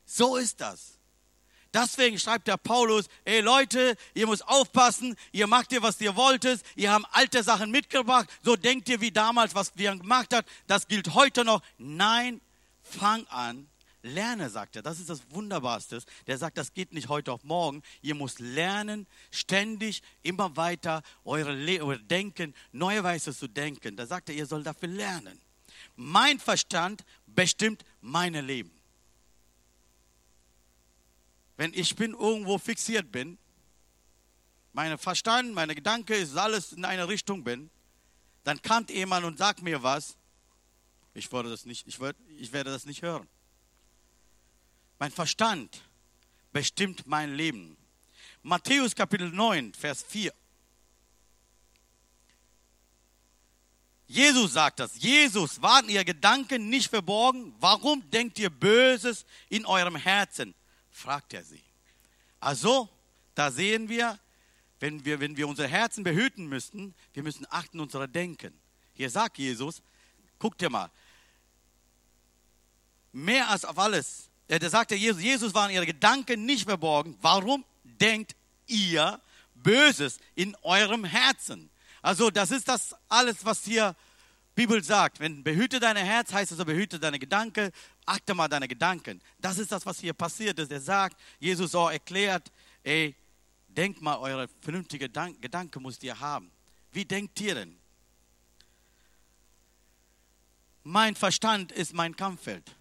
So 0.06 0.36
ist 0.36 0.60
das. 0.60 0.93
Deswegen 1.74 2.20
schreibt 2.20 2.46
der 2.46 2.56
Paulus, 2.56 3.06
ey 3.24 3.40
Leute, 3.40 3.96
ihr 4.14 4.28
müsst 4.28 4.46
aufpassen, 4.46 5.16
ihr 5.32 5.48
macht 5.48 5.72
ihr, 5.72 5.82
was 5.82 6.00
ihr 6.00 6.14
wolltet, 6.14 6.62
ihr 6.76 6.92
habt 6.92 7.06
alte 7.10 7.42
Sachen 7.42 7.72
mitgebracht, 7.72 8.28
so 8.42 8.54
denkt 8.54 8.88
ihr 8.88 9.00
wie 9.00 9.10
damals, 9.10 9.56
was 9.56 9.72
wir 9.74 9.94
gemacht 9.96 10.32
hat, 10.32 10.46
das 10.68 10.86
gilt 10.86 11.14
heute 11.14 11.44
noch. 11.44 11.62
Nein, 11.76 12.40
fang 12.82 13.26
an, 13.26 13.66
lerne, 14.02 14.50
sagt 14.50 14.76
er. 14.76 14.82
Das 14.82 15.00
ist 15.00 15.10
das 15.10 15.22
Wunderbarste. 15.30 16.00
Der 16.28 16.38
sagt, 16.38 16.58
das 16.58 16.74
geht 16.74 16.92
nicht 16.92 17.08
heute 17.08 17.32
auf 17.32 17.42
morgen. 17.42 17.82
Ihr 18.02 18.14
müsst 18.14 18.38
lernen, 18.38 19.08
ständig, 19.32 20.02
immer 20.22 20.56
weiter 20.56 21.02
eure, 21.24 21.52
Le 21.52 21.82
eure 21.82 21.98
Denken, 21.98 22.54
neue 22.70 23.02
Weise 23.02 23.34
zu 23.34 23.48
denken. 23.48 23.96
Da 23.96 24.06
sagt 24.06 24.28
er, 24.28 24.36
ihr 24.36 24.46
sollt 24.46 24.66
dafür 24.66 24.88
lernen. 24.88 25.40
Mein 25.96 26.38
Verstand 26.38 27.04
bestimmt 27.26 27.84
mein 28.00 28.34
Leben. 28.34 28.70
Wenn 31.56 31.72
ich 31.74 31.94
bin 31.96 32.12
irgendwo 32.12 32.58
fixiert 32.58 33.12
bin, 33.12 33.38
meine 34.72 34.98
Verstand, 34.98 35.54
meine 35.54 35.74
Gedanke 35.74 36.14
ist 36.14 36.36
alles 36.36 36.72
in 36.72 36.84
eine 36.84 37.08
Richtung 37.08 37.44
bin, 37.44 37.70
dann 38.42 38.60
kommt 38.60 38.90
jemand 38.90 39.24
und 39.24 39.38
sagt 39.38 39.62
mir 39.62 39.82
was, 39.82 40.16
ich 41.14 41.30
würde 41.30 41.48
das 41.48 41.64
nicht, 41.64 41.86
ich, 41.86 42.00
würde, 42.00 42.18
ich 42.36 42.52
werde 42.52 42.70
das 42.70 42.84
nicht 42.84 43.02
hören. 43.02 43.28
Mein 44.98 45.12
Verstand 45.12 45.80
bestimmt 46.52 47.06
mein 47.06 47.34
Leben. 47.34 47.76
Matthäus 48.42 48.94
Kapitel 48.94 49.30
9, 49.30 49.74
Vers 49.74 50.04
4. 50.08 50.32
Jesus 54.06 54.52
sagt 54.52 54.80
das. 54.80 55.00
Jesus, 55.00 55.62
waren 55.62 55.88
ihr 55.88 56.04
Gedanken 56.04 56.68
nicht 56.68 56.90
verborgen? 56.90 57.54
Warum 57.58 58.08
denkt 58.10 58.38
ihr 58.38 58.50
Böses 58.50 59.24
in 59.48 59.64
eurem 59.64 59.96
Herzen? 59.96 60.54
Fragt 60.94 61.34
er 61.34 61.42
sie. 61.42 61.62
Also, 62.40 62.88
da 63.34 63.50
sehen 63.50 63.88
wir, 63.88 64.18
wenn 64.80 65.04
wir, 65.04 65.20
wenn 65.20 65.36
wir 65.36 65.48
unsere 65.48 65.68
Herzen 65.68 66.04
behüten 66.04 66.46
müssen, 66.46 66.94
wir 67.12 67.22
müssen 67.22 67.46
achten 67.50 67.80
unserer 67.80 68.06
Denken. 68.06 68.54
Hier 68.94 69.10
sagt 69.10 69.38
Jesus, 69.38 69.82
guck 70.38 70.56
dir 70.56 70.70
mal, 70.70 70.90
mehr 73.12 73.48
als 73.48 73.64
auf 73.64 73.78
alles, 73.78 74.30
äh, 74.48 74.58
da 74.58 74.70
sagte 74.70 74.94
Jesus, 74.94 75.22
Jesus 75.22 75.54
waren 75.54 75.70
ihre 75.70 75.86
Gedanken 75.86 76.46
nicht 76.46 76.64
verborgen. 76.64 77.18
Warum 77.20 77.64
denkt 77.82 78.36
ihr 78.66 79.20
Böses 79.54 80.20
in 80.36 80.54
eurem 80.62 81.04
Herzen? 81.04 81.70
Also 82.02 82.30
das 82.30 82.50
ist 82.50 82.68
das 82.68 82.94
alles, 83.08 83.44
was 83.44 83.64
hier 83.64 83.96
Bibel 84.54 84.82
sagt, 84.84 85.18
wenn 85.18 85.42
behüte 85.42 85.80
dein 85.80 85.96
Herz, 85.96 86.32
heißt 86.32 86.52
es, 86.52 86.64
behüte 86.64 87.00
deine 87.00 87.18
Gedanken, 87.18 87.70
achte 88.06 88.34
mal 88.34 88.48
deine 88.48 88.68
Gedanken. 88.68 89.20
Das 89.38 89.58
ist 89.58 89.72
das, 89.72 89.84
was 89.84 89.98
hier 89.98 90.12
passiert 90.12 90.58
ist. 90.58 90.70
Er 90.70 90.80
sagt, 90.80 91.20
Jesus 91.40 91.74
auch 91.74 91.90
erklärt, 91.90 92.52
ey, 92.84 93.16
denkt 93.66 94.00
mal, 94.00 94.16
eure 94.18 94.48
vernünftige 94.60 95.08
Gedanken 95.08 95.82
müsst 95.82 96.04
ihr 96.04 96.18
haben. 96.20 96.52
Wie 96.92 97.04
denkt 97.04 97.40
ihr 97.40 97.56
denn? 97.56 97.76
Mein 100.84 101.16
Verstand 101.16 101.72
ist 101.72 101.92
mein 101.92 102.14
Kampffeld. 102.14 102.76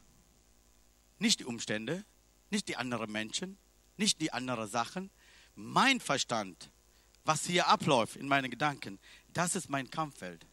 Nicht 1.18 1.40
die 1.40 1.46
Umstände, 1.46 2.06
nicht 2.52 2.68
die 2.68 2.76
anderen 2.76 3.12
Menschen, 3.12 3.58
nicht 3.98 4.22
die 4.22 4.32
anderen 4.32 4.70
Sachen. 4.70 5.10
Mein 5.56 6.00
Verstand, 6.00 6.70
was 7.24 7.46
hier 7.46 7.68
abläuft 7.68 8.18
in 8.18 8.28
meinen 8.28 8.52
Gedanken, 8.52 9.00
das 9.30 9.56
ist 9.56 9.70
mein 9.70 9.90
Kampffeld. 9.90 10.46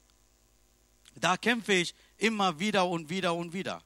Da 1.14 1.36
kämpfe 1.36 1.72
ich 1.72 1.94
immer 2.16 2.58
wieder 2.58 2.86
und 2.86 3.08
wieder 3.08 3.34
und 3.34 3.52
wieder. 3.52 3.82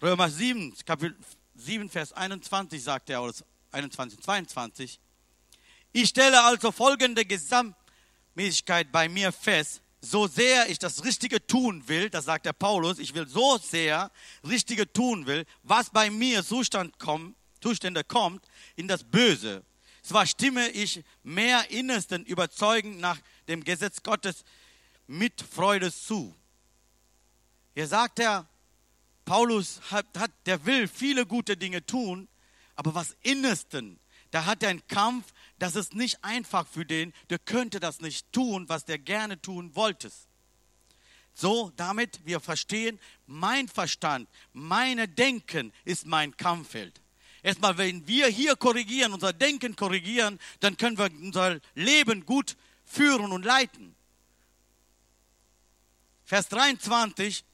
Römer 0.00 0.28
7, 0.28 0.74
Kapitel 0.84 1.16
7, 1.54 1.88
Vers 1.88 2.12
21 2.12 2.82
sagt 2.82 3.10
er, 3.10 3.22
oder 3.22 3.34
21, 3.70 4.20
22. 4.20 5.00
Ich 5.92 6.08
stelle 6.08 6.42
also 6.42 6.72
folgende 6.72 7.24
Gesamt, 7.24 7.76
Regelmäßigkeit 8.36 8.90
bei 8.90 9.08
mir 9.08 9.32
fest, 9.32 9.82
so 10.00 10.26
sehr 10.26 10.68
ich 10.68 10.78
das 10.78 11.04
Richtige 11.04 11.46
tun 11.46 11.86
will, 11.86 12.10
das 12.10 12.24
sagt 12.24 12.46
der 12.46 12.52
Paulus, 12.52 12.98
ich 12.98 13.14
will 13.14 13.28
so 13.28 13.58
sehr 13.58 14.10
Richtige 14.46 14.92
tun 14.92 15.26
will, 15.26 15.46
was 15.62 15.90
bei 15.90 16.10
mir 16.10 16.44
Zustand 16.44 16.98
kommt, 16.98 17.36
Zustände 17.60 18.02
kommt, 18.02 18.44
in 18.74 18.88
das 18.88 19.04
Böse. 19.04 19.64
Zwar 20.02 20.26
stimme 20.26 20.68
ich 20.70 21.04
mehr 21.22 21.70
innersten 21.70 22.24
überzeugend 22.24 22.98
nach 22.98 23.20
dem 23.46 23.62
Gesetz 23.62 24.02
Gottes 24.02 24.44
mit 25.12 25.42
Freude 25.42 25.92
zu. 25.92 26.34
Hier 27.74 27.86
sagt 27.86 28.18
er, 28.18 28.48
Paulus 29.26 29.80
hat, 29.90 30.06
hat, 30.16 30.30
der 30.46 30.64
will 30.64 30.88
viele 30.88 31.26
gute 31.26 31.56
Dinge 31.56 31.84
tun, 31.84 32.28
aber 32.76 32.94
was 32.94 33.14
Innersten, 33.20 34.00
da 34.30 34.46
hat 34.46 34.62
er 34.62 34.70
einen 34.70 34.86
Kampf, 34.88 35.32
das 35.58 35.76
ist 35.76 35.94
nicht 35.94 36.24
einfach 36.24 36.66
für 36.66 36.86
den, 36.86 37.12
der 37.28 37.38
könnte 37.38 37.78
das 37.78 38.00
nicht 38.00 38.32
tun, 38.32 38.68
was 38.70 38.86
der 38.86 38.98
gerne 38.98 39.40
tun 39.40 39.76
wollte. 39.76 40.10
So, 41.34 41.70
damit 41.76 42.20
wir 42.24 42.40
verstehen, 42.40 42.98
mein 43.26 43.68
Verstand, 43.68 44.28
meine 44.54 45.08
Denken 45.08 45.72
ist 45.84 46.06
mein 46.06 46.36
Kampffeld. 46.38 47.00
Erstmal, 47.42 47.76
wenn 47.76 48.06
wir 48.06 48.28
hier 48.28 48.56
korrigieren, 48.56 49.12
unser 49.12 49.34
Denken 49.34 49.76
korrigieren, 49.76 50.38
dann 50.60 50.76
können 50.78 50.96
wir 50.96 51.10
unser 51.20 51.60
Leben 51.74 52.24
gut 52.24 52.56
führen 52.86 53.32
und 53.32 53.44
leiten. 53.44 53.94
Vers 56.32 56.48
23. 56.48 57.44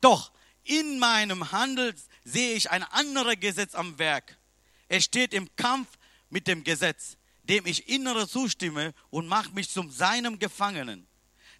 Doch 0.00 0.30
in 0.62 1.00
meinem 1.00 1.50
Handel 1.50 1.92
sehe 2.22 2.54
ich 2.54 2.70
ein 2.70 2.84
anderes 2.84 3.40
Gesetz 3.40 3.74
am 3.74 3.98
Werk. 3.98 4.38
Es 4.86 5.02
steht 5.02 5.34
im 5.34 5.48
Kampf 5.56 5.88
mit 6.30 6.46
dem 6.46 6.62
Gesetz, 6.62 7.16
dem 7.42 7.66
ich 7.66 7.88
innere 7.88 8.28
zustimme 8.28 8.94
und 9.10 9.26
mache 9.26 9.50
mich 9.54 9.70
zum 9.70 9.90
seinem 9.90 10.38
Gefangenen. 10.38 11.08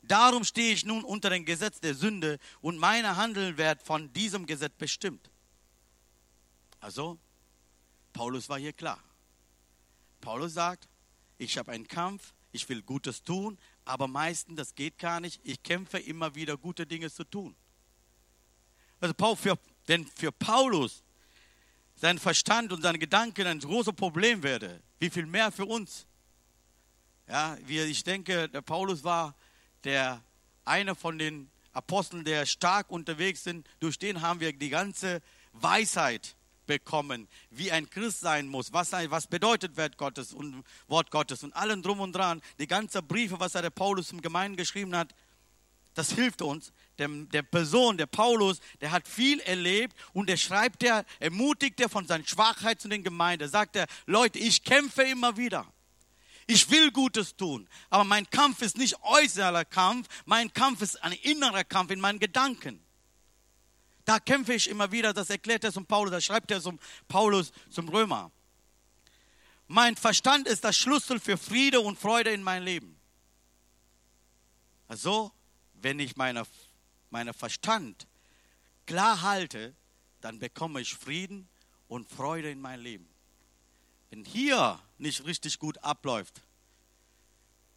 Darum 0.02 0.44
stehe 0.44 0.72
ich 0.72 0.84
nun 0.84 1.02
unter 1.02 1.30
dem 1.30 1.44
Gesetz 1.44 1.80
der 1.80 1.96
Sünde 1.96 2.38
und 2.60 2.78
meine 2.78 3.16
Handel 3.16 3.58
wird 3.58 3.82
von 3.82 4.12
diesem 4.12 4.46
Gesetz 4.46 4.74
bestimmt. 4.78 5.32
Also, 6.78 7.18
Paulus 8.12 8.48
war 8.48 8.60
hier 8.60 8.72
klar. 8.72 9.02
Paulus 10.20 10.54
sagt, 10.54 10.88
ich 11.38 11.58
habe 11.58 11.72
einen 11.72 11.88
Kampf, 11.88 12.34
ich 12.52 12.68
will 12.68 12.82
Gutes 12.82 13.24
tun, 13.24 13.58
aber 13.84 14.08
meistens, 14.08 14.56
das 14.56 14.74
geht 14.74 14.98
gar 14.98 15.20
nicht. 15.20 15.40
Ich 15.44 15.62
kämpfe 15.62 15.98
immer 15.98 16.34
wieder, 16.34 16.56
gute 16.56 16.86
Dinge 16.86 17.10
zu 17.10 17.24
tun. 17.24 17.54
Also 19.00 19.36
für, 19.36 19.58
wenn 19.86 20.06
für 20.06 20.30
Paulus 20.30 21.02
sein 21.96 22.18
Verstand 22.18 22.72
und 22.72 22.82
seine 22.82 22.98
Gedanken 22.98 23.46
ein 23.46 23.58
großes 23.58 23.94
Problem 23.94 24.42
wäre, 24.42 24.80
wie 24.98 25.10
viel 25.10 25.26
mehr 25.26 25.50
für 25.50 25.66
uns. 25.66 26.06
Ja, 27.28 27.56
wir, 27.64 27.86
ich 27.86 28.04
denke, 28.04 28.48
der 28.48 28.62
Paulus 28.62 29.04
war 29.04 29.34
der 29.84 30.22
einer 30.64 30.94
von 30.94 31.18
den 31.18 31.50
Aposteln, 31.72 32.24
der 32.24 32.46
stark 32.46 32.90
unterwegs 32.90 33.44
sind. 33.44 33.66
Durch 33.80 33.98
den 33.98 34.20
haben 34.20 34.40
wir 34.40 34.52
die 34.52 34.68
ganze 34.68 35.22
Weisheit 35.52 36.36
bekommen, 36.66 37.28
wie 37.50 37.72
ein 37.72 37.88
Christ 37.90 38.20
sein 38.20 38.48
muss, 38.48 38.72
was, 38.72 38.92
was 38.92 39.26
bedeutet 39.26 39.76
Wort 39.76 39.96
Gottes 39.96 40.32
und 40.32 40.64
Wort 40.88 41.10
Gottes 41.10 41.42
und 41.42 41.52
allem 41.54 41.82
drum 41.82 42.00
und 42.00 42.12
dran. 42.12 42.40
Die 42.58 42.66
ganze 42.66 43.02
Briefe, 43.02 43.40
was 43.40 43.54
er 43.54 43.62
der 43.62 43.70
Paulus 43.70 44.12
im 44.12 44.22
Gemeinden 44.22 44.56
geschrieben 44.56 44.96
hat, 44.96 45.14
das 45.94 46.12
hilft 46.12 46.42
uns. 46.42 46.72
Der, 46.98 47.08
der 47.08 47.42
Person, 47.42 47.96
der 47.96 48.06
Paulus, 48.06 48.60
der 48.80 48.92
hat 48.92 49.08
viel 49.08 49.40
erlebt 49.40 49.96
und 50.12 50.30
er 50.30 50.36
schreibt 50.36 50.82
er, 50.82 51.04
ermutigt 51.18 51.80
er 51.80 51.88
von 51.88 52.06
seiner 52.06 52.26
Schwachheit 52.26 52.80
zu 52.80 52.88
den 52.88 53.02
Gemeinden. 53.02 53.48
Sagt 53.48 53.76
er, 53.76 53.86
Leute, 54.06 54.38
ich 54.38 54.64
kämpfe 54.64 55.02
immer 55.02 55.36
wieder. 55.36 55.66
Ich 56.46 56.70
will 56.70 56.90
Gutes 56.90 57.36
tun, 57.36 57.68
aber 57.88 58.04
mein 58.04 58.28
Kampf 58.28 58.62
ist 58.62 58.76
nicht 58.76 59.00
äußerer 59.02 59.64
Kampf, 59.64 60.08
mein 60.24 60.52
Kampf 60.52 60.82
ist 60.82 61.02
ein 61.02 61.12
innerer 61.12 61.62
Kampf 61.62 61.92
in 61.92 62.00
meinen 62.00 62.18
Gedanken. 62.18 62.81
Da 64.04 64.18
kämpfe 64.18 64.54
ich 64.54 64.68
immer 64.68 64.90
wieder, 64.90 65.12
das 65.12 65.30
erklärt 65.30 65.64
er 65.64 65.72
zum 65.72 65.86
Paulus, 65.86 66.10
das 66.10 66.24
schreibt 66.24 66.50
er 66.50 66.60
zum 66.60 66.78
Paulus, 67.08 67.52
zum 67.70 67.88
Römer. 67.88 68.32
Mein 69.68 69.96
Verstand 69.96 70.48
ist 70.48 70.64
das 70.64 70.76
Schlüssel 70.76 71.20
für 71.20 71.38
Friede 71.38 71.80
und 71.80 71.98
Freude 71.98 72.30
in 72.32 72.42
meinem 72.42 72.64
Leben. 72.64 72.98
Also, 74.88 75.32
wenn 75.74 75.98
ich 75.98 76.16
meinen 76.16 76.44
meine 77.10 77.32
Verstand 77.32 78.06
klar 78.86 79.22
halte, 79.22 79.74
dann 80.20 80.38
bekomme 80.38 80.80
ich 80.80 80.94
Frieden 80.94 81.48
und 81.88 82.10
Freude 82.10 82.50
in 82.50 82.60
mein 82.60 82.80
Leben. 82.80 83.08
Wenn 84.10 84.24
hier 84.24 84.78
nicht 84.98 85.24
richtig 85.24 85.58
gut 85.58 85.78
abläuft, 85.78 86.42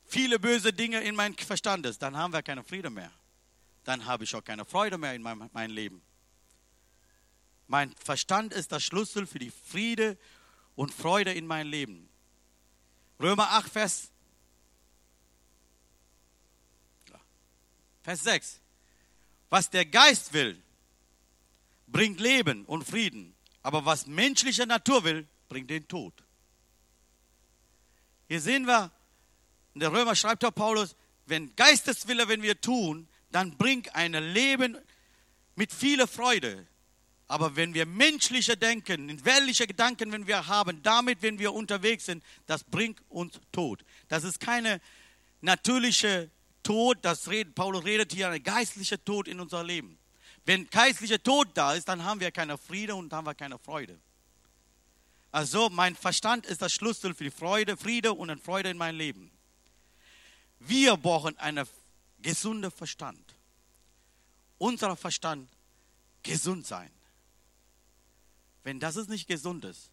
viele 0.05 0.39
böse 0.39 0.73
Dinge 0.73 1.01
in 1.01 1.15
meinem 1.15 1.37
Verstand 1.37 1.85
ist, 1.85 2.01
dann 2.01 2.17
haben 2.17 2.33
wir 2.33 2.43
keine 2.43 2.63
Friede 2.63 2.89
mehr. 2.89 3.11
Dann 3.83 4.05
habe 4.05 4.23
ich 4.23 4.35
auch 4.35 4.43
keine 4.43 4.65
Freude 4.65 4.97
mehr 4.97 5.13
in 5.13 5.21
meinem, 5.21 5.49
meinem 5.53 5.71
Leben. 5.71 6.01
Mein 7.67 7.93
Verstand 7.95 8.53
ist 8.53 8.71
der 8.71 8.79
Schlüssel 8.79 9.25
für 9.25 9.39
die 9.39 9.51
Friede 9.51 10.17
und 10.75 10.93
Freude 10.93 11.33
in 11.33 11.47
meinem 11.47 11.69
Leben. 11.69 12.09
Römer 13.19 13.51
8, 13.51 13.71
Vers, 13.71 14.11
Vers 18.03 18.23
6. 18.23 18.59
Was 19.49 19.69
der 19.69 19.85
Geist 19.85 20.33
will, 20.33 20.61
bringt 21.87 22.19
Leben 22.19 22.65
und 22.65 22.83
Frieden. 22.83 23.33
Aber 23.63 23.85
was 23.85 24.05
menschliche 24.05 24.67
Natur 24.67 25.03
will, 25.03 25.27
bringt 25.49 25.69
den 25.69 25.87
Tod. 25.87 26.13
Hier 28.27 28.41
sehen 28.41 28.67
wir, 28.67 28.91
in 29.73 29.79
der 29.79 29.91
Römer 29.91 30.15
schreibt 30.15 30.43
der 30.43 30.51
Paulus, 30.51 30.95
wenn 31.25 31.55
Geisteswille, 31.55 32.27
wenn 32.27 32.41
wir 32.41 32.59
tun, 32.61 33.07
dann 33.31 33.57
bringt 33.57 33.95
ein 33.95 34.13
Leben 34.13 34.77
mit 35.55 35.73
vieler 35.73 36.07
Freude. 36.07 36.67
Aber 37.27 37.55
wenn 37.55 37.73
wir 37.73 37.85
menschliche 37.85 38.55
Denken, 38.55 39.23
weltliche 39.25 39.65
Gedanken, 39.65 40.11
wenn 40.11 40.27
wir 40.27 40.45
haben, 40.45 40.81
damit, 40.83 41.21
wenn 41.21 41.39
wir 41.39 41.53
unterwegs 41.53 42.05
sind, 42.05 42.23
das 42.45 42.63
bringt 42.63 43.01
uns 43.09 43.39
Tod. 43.51 43.83
Das 44.09 44.23
ist 44.23 44.39
keine 44.39 44.79
natürliche 45.41 46.29
Tod, 46.61 46.99
das 47.01 47.27
redet, 47.27 47.55
Paulus 47.55 47.83
redet 47.83 48.13
hier, 48.13 48.29
ein 48.29 48.43
geistlicher 48.43 49.03
Tod 49.03 49.27
in 49.27 49.39
unser 49.39 49.63
Leben. 49.63 49.97
Wenn 50.45 50.69
geistlicher 50.69 51.21
Tod 51.21 51.49
da 51.55 51.73
ist, 51.73 51.87
dann 51.87 52.03
haben 52.03 52.19
wir 52.19 52.29
keine 52.29 52.57
Friede 52.59 52.93
und 52.93 53.11
haben 53.11 53.25
wir 53.25 53.33
keine 53.33 53.57
Freude. 53.57 53.99
Also 55.31 55.69
mein 55.69 55.95
Verstand 55.95 56.45
ist 56.45 56.61
das 56.61 56.73
Schlüssel 56.73 57.15
für 57.15 57.23
die 57.23 57.31
Freude, 57.31 57.75
Friede 57.75 58.13
und 58.13 58.29
eine 58.29 58.39
Freude 58.39 58.69
in 58.69 58.77
meinem 58.77 58.97
Leben. 58.97 59.31
Wir 60.59 60.95
brauchen 60.95 61.37
einen 61.39 61.67
gesunden 62.21 62.71
Verstand. 62.71 63.35
Unser 64.59 64.95
Verstand 64.95 65.49
gesund 66.23 66.65
sein 66.65 66.94
wenn 68.65 68.79
das 68.79 68.95
ist 68.95 69.09
nicht 69.09 69.27
gesund 69.27 69.63
ist. 69.63 69.91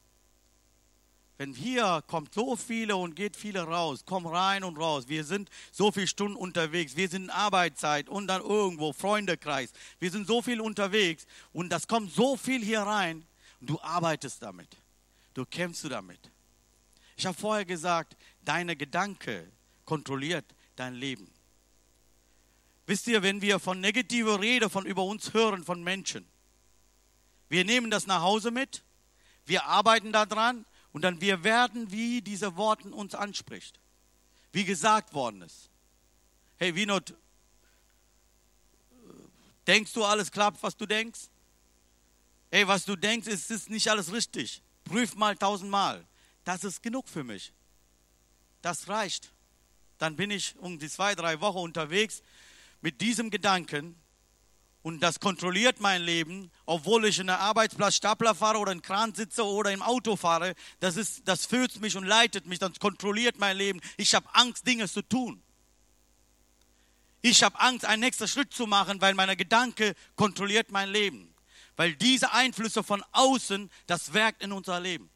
Wenn 1.37 1.55
hier 1.55 2.03
kommt 2.07 2.33
so 2.35 2.57
viele 2.57 2.97
und 2.97 3.15
geht 3.15 3.37
viele 3.37 3.63
raus, 3.63 4.05
kommen 4.07 4.27
rein 4.27 4.65
und 4.65 4.79
raus. 4.79 5.09
Wir 5.09 5.25
sind 5.25 5.51
so 5.71 5.93
viele 5.93 6.07
Stunden 6.07 6.37
unterwegs. 6.37 6.97
Wir 6.97 7.09
sind 7.09 7.25
in 7.25 7.31
Arbeitszeit 7.31 8.09
und 8.09 8.27
dann 8.29 8.41
irgendwo 8.43 8.93
Freundekreis. 8.93 9.73
Wir 9.99 10.11
sind 10.11 10.27
so 10.27 10.41
viel 10.41 10.61
unterwegs 10.61 11.27
und 11.53 11.69
das 11.69 11.87
kommt 11.87 12.13
so 12.13 12.37
viel 12.37 12.65
hier 12.65 12.81
rein 12.81 13.27
und 13.61 13.71
du 13.71 13.81
arbeitest 13.81 14.43
damit. 14.43 14.69
Du 15.35 15.45
kämpfst 15.45 15.91
damit. 15.91 16.31
Ich 17.17 17.27
habe 17.27 17.37
vorher 17.37 17.67
gesagt, 17.67 18.17
deine 18.43 18.75
Gedanke 18.75 19.51
kontrolliert 19.85 20.47
dein 20.77 20.95
Leben. 20.95 21.31
Wisst 22.87 23.07
ihr, 23.07 23.23
wenn 23.23 23.43
wir 23.43 23.59
von 23.59 23.81
negativer 23.81 24.41
Rede 24.41 24.71
von 24.71 24.87
über 24.87 25.05
uns 25.05 25.35
hören 25.35 25.63
von 25.63 25.83
Menschen, 25.83 26.27
wir 27.53 27.67
nehmen 27.67 27.91
das 27.91 28.07
nach 28.07 28.23
Hause 28.23 28.51
mit, 28.51 28.83
wir 29.45 29.67
arbeiten 29.67 30.11
daran 30.11 30.65
und 30.93 31.03
dann 31.03 31.21
wir 31.21 31.45
werden, 31.45 31.93
wie 31.93 32.23
diese 32.23 32.57
Worte 32.57 32.89
uns 32.89 33.15
anspricht. 33.15 33.79
Wie 34.53 34.65
gesagt 34.65 35.13
worden 35.13 35.43
ist. 35.43 35.69
Hey, 36.57 36.75
Winot, 36.75 37.15
denkst 39.67 39.93
du, 39.93 40.03
alles 40.03 40.33
klappt, 40.33 40.63
was 40.63 40.79
du 40.79 40.87
denkst? 40.87 41.29
Hey, 42.51 42.67
was 42.67 42.87
du 42.87 42.97
denkst, 42.97 43.29
ist, 43.29 43.51
ist 43.51 43.69
nicht 43.69 43.89
alles 43.89 44.11
richtig. 44.13 44.63
Prüf 44.85 45.15
mal 45.15 45.37
tausendmal. 45.37 46.07
Das 46.45 46.65
ist 46.65 46.83
genug 46.83 47.07
für 47.07 47.23
mich. 47.23 47.53
Das 48.63 48.89
reicht. 48.89 49.31
Dann 49.99 50.17
bin 50.17 50.31
ich 50.31 50.57
um 50.57 50.79
die 50.79 50.89
zwei, 50.89 51.15
drei 51.15 51.39
Wochen 51.43 51.59
unterwegs 51.59 52.23
mit 52.81 53.03
diesem 53.03 53.29
Gedanken 53.29 54.02
und 54.83 55.01
das 55.01 55.21
kontrolliert 55.21 55.81
mein 55.81 56.03
Leben, 56.03 56.51
obwohl 56.67 57.05
ich 57.05 57.19
in 57.19 57.31
einem 57.31 57.41
Arbeitsplatz 57.41 57.97
Stapler 57.97 58.35
fahre 58.35 58.59
oder 58.59 58.73
in 58.73 58.83
Kran 58.83 59.15
sitze 59.15 59.45
oder 59.45 59.73
im 59.73 59.83
Auto 59.83 60.17
fahre. 60.17 60.55
Das, 60.81 60.97
ist, 60.97 61.27
das 61.27 61.47
führt 61.47 61.81
mich 61.81 61.97
und 61.97 62.05
leitet 62.05 62.47
mich, 62.47 62.59
das 62.59 62.79
kontrolliert 62.81 63.39
mein 63.39 63.57
Leben. 63.57 63.81
Ich 63.97 64.15
habe 64.15 64.27
Angst, 64.33 64.67
Dinge 64.67 64.89
zu 64.89 65.03
tun. 65.03 65.43
Ich 67.21 67.43
habe 67.45 67.61
Angst, 67.61 67.85
einen 67.85 68.01
nächsten 68.01 68.27
Schritt 68.27 68.53
zu 68.53 68.67
machen, 68.67 69.01
weil 69.01 69.15
meine 69.15 69.37
Gedanke 69.37 69.95
kontrolliert 70.17 70.73
mein 70.73 70.89
Leben. 70.89 71.33
Weil 71.77 71.95
diese 71.95 72.33
Einflüsse 72.33 72.83
von 72.83 73.05
außen, 73.13 73.71
das 73.87 74.13
wirkt 74.13 74.43
in 74.43 74.53
unser 74.53 74.81
Leben. 74.81 75.09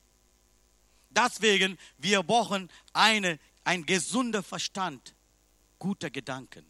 Deswegen, 1.11 1.77
wir 1.99 2.23
brauchen 2.23 2.71
eine 2.93 3.39
ein 3.67 3.85
gesunder 3.85 4.45
Verstand 4.45 5.15
guter 5.79 6.09
Gedanken. 6.09 6.65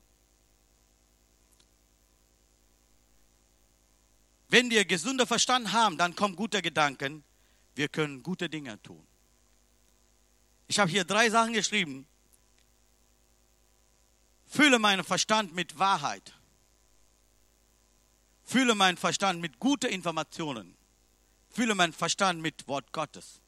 Wenn 4.48 4.70
wir 4.70 4.84
gesunder 4.84 5.26
Verstand 5.26 5.72
haben, 5.72 5.98
dann 5.98 6.14
kommen 6.14 6.36
gute 6.36 6.62
Gedanken. 6.62 7.24
Wir 7.74 7.88
können 7.88 8.22
gute 8.22 8.48
Dinge 8.48 8.80
tun. 8.82 9.06
Ich 10.68 10.78
habe 10.78 10.90
hier 10.90 11.04
drei 11.04 11.30
Sachen 11.30 11.52
geschrieben. 11.52 12.06
Fülle 14.46 14.78
meinen 14.78 15.04
Verstand 15.04 15.54
mit 15.54 15.78
Wahrheit. 15.78 16.32
Fühle 18.44 18.74
meinen 18.74 18.96
Verstand 18.96 19.40
mit 19.40 19.58
guten 19.58 19.86
Informationen. 19.86 20.76
Fühle 21.50 21.74
meinen 21.74 21.92
Verstand 21.92 22.40
mit 22.40 22.66
Wort 22.68 22.92
Gottes. 22.92 23.40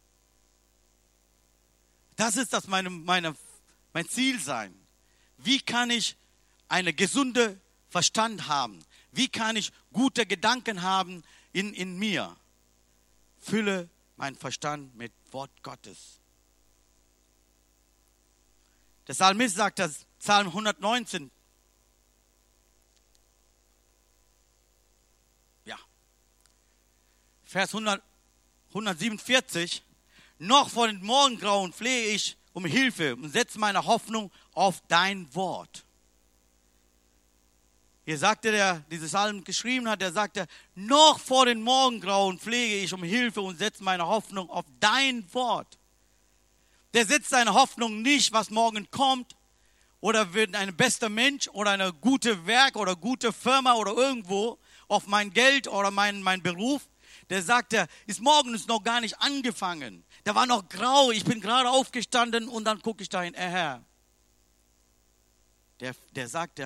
Das 2.16 2.36
ist 2.36 2.52
das 2.52 2.66
meine, 2.66 2.90
meine, 2.90 3.36
mein 3.92 4.08
Ziel 4.08 4.40
sein. 4.40 4.74
Wie 5.36 5.60
kann 5.60 5.90
ich 5.90 6.16
einen 6.68 6.94
gesunden 6.96 7.60
Verstand 7.88 8.48
haben? 8.48 8.84
Wie 9.18 9.28
kann 9.28 9.56
ich 9.56 9.72
gute 9.92 10.26
Gedanken 10.26 10.82
haben 10.82 11.24
in, 11.52 11.74
in 11.74 11.98
mir? 11.98 12.36
Fülle 13.40 13.90
meinen 14.14 14.36
Verstand 14.36 14.94
mit 14.94 15.12
Wort 15.32 15.50
Gottes. 15.64 16.20
Der 19.08 19.14
Psalmist 19.14 19.56
sagt 19.56 19.80
das, 19.80 20.06
Psalm 20.20 20.46
119. 20.46 21.32
Ja. 25.64 25.76
Vers 27.42 27.70
100, 27.70 28.00
147. 28.68 29.82
Noch 30.38 30.70
vor 30.70 30.86
den 30.86 31.02
Morgengrauen 31.02 31.72
flehe 31.72 32.14
ich 32.14 32.36
um 32.52 32.64
Hilfe 32.64 33.16
und 33.16 33.30
setze 33.30 33.58
meine 33.58 33.84
Hoffnung 33.84 34.30
auf 34.52 34.80
dein 34.86 35.34
Wort. 35.34 35.87
Hier 38.08 38.16
sagte 38.16 38.50
der, 38.52 38.86
dieses 38.90 39.10
Psalm 39.10 39.44
geschrieben 39.44 39.86
hat, 39.86 40.00
der 40.00 40.12
sagte, 40.12 40.46
noch 40.74 41.20
vor 41.20 41.44
den 41.44 41.60
Morgengrauen 41.60 42.38
pflege 42.38 42.76
ich 42.76 42.94
um 42.94 43.02
Hilfe 43.02 43.42
und 43.42 43.58
setze 43.58 43.84
meine 43.84 44.06
Hoffnung 44.06 44.48
auf 44.48 44.64
dein 44.80 45.30
Wort. 45.34 45.78
Der 46.94 47.04
setzt 47.04 47.28
seine 47.28 47.52
Hoffnung 47.52 48.00
nicht, 48.00 48.32
was 48.32 48.48
morgen 48.48 48.90
kommt, 48.90 49.36
oder 50.00 50.32
wird 50.32 50.54
ein 50.54 50.74
bester 50.74 51.10
Mensch 51.10 51.48
oder 51.48 51.72
eine 51.72 51.92
gute 51.92 52.46
Werk 52.46 52.76
oder 52.76 52.96
gute 52.96 53.30
Firma 53.30 53.74
oder 53.74 53.92
irgendwo 53.92 54.58
auf 54.88 55.06
mein 55.06 55.30
Geld 55.30 55.68
oder 55.68 55.90
mein, 55.90 56.22
mein 56.22 56.42
Beruf. 56.42 56.88
Der 57.28 57.42
sagt, 57.42 57.72
der 57.72 57.88
ist 58.06 58.22
morgen 58.22 58.54
ist 58.54 58.68
noch 58.68 58.82
gar 58.82 59.02
nicht 59.02 59.20
angefangen. 59.20 60.02
Da 60.24 60.34
war 60.34 60.46
noch 60.46 60.66
grau, 60.70 61.10
ich 61.10 61.26
bin 61.26 61.42
gerade 61.42 61.68
aufgestanden 61.68 62.48
und 62.48 62.64
dann 62.64 62.80
gucke 62.80 63.02
ich 63.02 63.10
dahin, 63.10 63.34
äh 63.34 63.50
Herr. 63.50 63.84
Der, 65.80 65.94
der 66.12 66.26
sagt, 66.26 66.58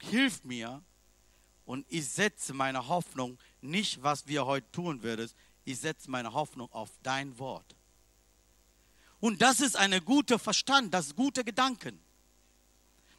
der 0.00 0.08
hilft 0.08 0.44
mir 0.44 0.82
und 1.64 1.86
ich 1.88 2.08
setze 2.08 2.54
meine 2.54 2.88
Hoffnung 2.88 3.38
nicht, 3.60 4.02
was 4.02 4.26
wir 4.26 4.46
heute 4.46 4.70
tun 4.70 5.02
würden, 5.02 5.30
ich 5.64 5.78
setze 5.78 6.10
meine 6.10 6.32
Hoffnung 6.32 6.72
auf 6.72 6.90
dein 7.02 7.38
Wort. 7.38 7.76
Und 9.20 9.42
das 9.42 9.60
ist 9.60 9.76
ein 9.76 10.02
guter 10.04 10.38
Verstand, 10.38 10.94
das 10.94 11.08
ist 11.08 11.16
gute 11.16 11.44
Gedanken. 11.44 12.00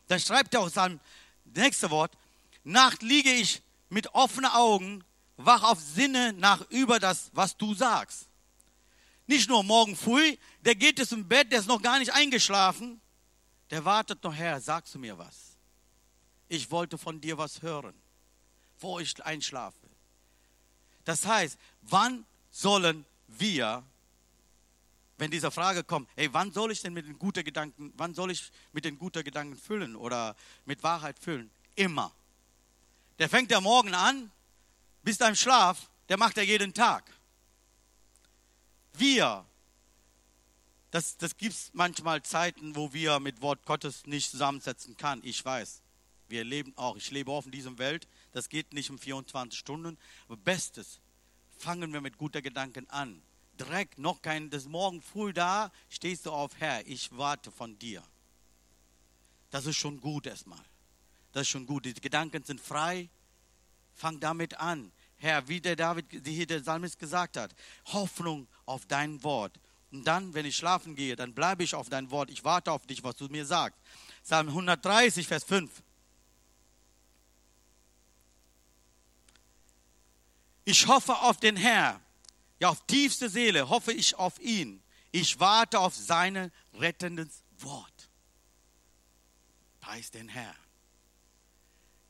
Da 0.08 0.18
schreibt 0.18 0.54
er 0.54 0.62
auch 0.62 0.70
sein 0.70 1.00
nächstes 1.44 1.90
Wort, 1.90 2.18
Nacht 2.64 3.04
liege 3.04 3.32
ich 3.32 3.62
mit 3.90 4.14
offenen 4.14 4.52
Augen, 4.52 5.04
wach 5.38 5.64
auf 5.64 5.80
Sinne 5.80 6.34
nach 6.34 6.62
über 6.70 7.00
das, 7.00 7.30
was 7.34 7.56
du 7.56 7.74
sagst. 7.74 8.28
Nicht 9.28 9.48
nur 9.48 9.64
morgen 9.64 9.96
früh, 9.96 10.36
der 10.62 10.76
geht 10.76 11.00
es 11.00 11.12
im 11.12 11.28
Bett, 11.28 11.52
der 11.52 11.60
ist 11.60 11.68
noch 11.68 11.82
gar 11.82 12.00
nicht 12.00 12.14
eingeschlafen. 12.14 13.00
Der 13.70 13.86
wartet 13.86 14.24
noch 14.24 14.34
her, 14.34 14.60
sagst 14.60 14.96
du 14.96 15.00
mir 15.00 15.18
was? 15.18 15.49
Ich 16.50 16.72
wollte 16.72 16.98
von 16.98 17.22
dir 17.22 17.38
was 17.38 17.62
hören, 17.62 17.94
bevor 18.76 19.00
ich 19.00 19.24
einschlafe. 19.24 19.78
Das 21.06 21.26
heißt, 21.26 21.58
wann 21.84 22.26
sollen 22.52 23.06
wir, 23.28 23.84
wenn 25.18 25.32
diese 25.32 25.52
Frage 25.52 25.84
kommt, 25.84 26.10
hey, 26.16 26.34
wann 26.34 26.52
soll 26.52 26.72
ich 26.72 26.82
denn 26.82 26.94
mit 26.94 27.08
den 27.08 27.20
guten 27.20 27.44
Gedanken, 27.44 27.94
wann 27.96 28.14
soll 28.14 28.32
ich 28.32 28.52
mit 28.74 28.84
den 28.84 28.98
guten 28.98 29.24
Gedanken 29.24 29.56
füllen 29.56 29.96
oder 29.96 30.36
mit 30.66 30.82
Wahrheit 30.84 31.20
füllen? 31.20 31.52
Immer. 31.76 32.12
Der 33.20 33.30
fängt 33.30 33.52
ja 33.52 33.62
morgen 33.62 33.94
an, 33.94 34.32
bis 35.04 35.18
deinem 35.18 35.36
Schlaf, 35.36 35.90
der 36.10 36.18
macht 36.18 36.38
er 36.38 36.44
jeden 36.44 36.74
Tag. 36.74 37.12
Wir, 38.94 39.46
das, 40.90 41.18
das 41.18 41.38
gibt 41.38 41.54
es 41.54 41.70
manchmal 41.74 42.24
Zeiten, 42.24 42.76
wo 42.76 42.92
wir 42.92 43.20
mit 43.20 43.42
Wort 43.42 43.66
Gottes 43.66 44.08
nicht 44.08 44.32
zusammensetzen 44.32 44.98
kann. 44.98 45.22
Ich 45.24 45.44
weiß. 45.46 45.82
Wir 46.30 46.44
leben 46.44 46.74
auch. 46.76 46.96
Ich 46.96 47.12
lebe 47.12 47.32
auch 47.32 47.46
in 47.46 47.52
dieser 47.52 47.78
Welt. 47.78 48.08
Das 48.32 48.50
geht 48.50 48.74
nicht 48.74 48.90
um 48.90 49.00
24 49.00 49.58
Stunden. 49.58 49.98
Aber 50.28 50.38
Bestes, 50.38 51.00
fangen 51.58 51.92
wir 51.92 52.02
mit 52.02 52.18
guter 52.18 52.42
Gedanken 52.42 52.90
an. 52.90 53.22
Direkt, 53.60 54.00
noch 54.00 54.22
kein, 54.22 54.50
das 54.50 54.66
Morgen 54.66 55.02
früh 55.02 55.34
da, 55.34 55.72
stehst 55.90 56.26
du 56.26 56.32
auf, 56.32 56.54
Herr, 56.60 56.88
ich 56.88 57.10
warte 57.18 57.52
von 57.52 57.78
dir. 57.78 58.02
Das 59.50 59.66
ist 59.66 59.76
schon 59.76 60.00
gut 60.00 60.28
erstmal. 60.28 60.64
Das 61.34 61.42
ist 61.42 61.50
schon 61.50 61.66
gut. 61.66 61.86
Die 61.86 61.94
Gedanken 61.94 62.44
sind 62.44 62.62
frei. 62.62 63.10
Fang 63.94 64.20
damit 64.20 64.60
an. 64.60 64.92
Herr, 65.18 65.48
wie 65.50 65.60
der 65.60 65.76
David, 65.76 66.06
wie 66.26 66.46
der 66.46 66.62
Psalmist 66.62 66.98
gesagt 66.98 67.36
hat, 67.36 67.54
Hoffnung 67.88 68.48
auf 68.66 68.86
dein 68.86 69.22
Wort. 69.24 69.60
Und 69.92 70.06
dann, 70.06 70.34
wenn 70.34 70.46
ich 70.46 70.56
schlafen 70.56 70.96
gehe, 70.96 71.16
dann 71.16 71.34
bleibe 71.34 71.64
ich 71.64 71.76
auf 71.76 71.90
dein 71.90 72.10
Wort. 72.12 72.30
Ich 72.30 72.44
warte 72.44 72.72
auf 72.72 72.86
dich, 72.86 73.04
was 73.04 73.16
du 73.16 73.28
mir 73.28 73.46
sagst. 73.46 73.80
Psalm 74.24 74.48
130, 74.48 75.28
Vers 75.28 75.44
5. 75.44 75.84
Ich 80.70 80.86
hoffe 80.86 81.18
auf 81.18 81.38
den 81.38 81.56
Herr. 81.56 82.00
Ja, 82.60 82.70
auf 82.70 82.86
tiefste 82.86 83.28
Seele 83.28 83.70
hoffe 83.70 83.92
ich 83.92 84.14
auf 84.14 84.40
ihn. 84.40 84.84
Ich 85.12 85.40
warte 85.40 85.80
auf 85.80 85.96
sein 85.96 86.52
rettendes 86.76 87.44
Wort. 87.58 88.10
Preis 89.80 90.12
den 90.12 90.30
Herr. 90.30 90.56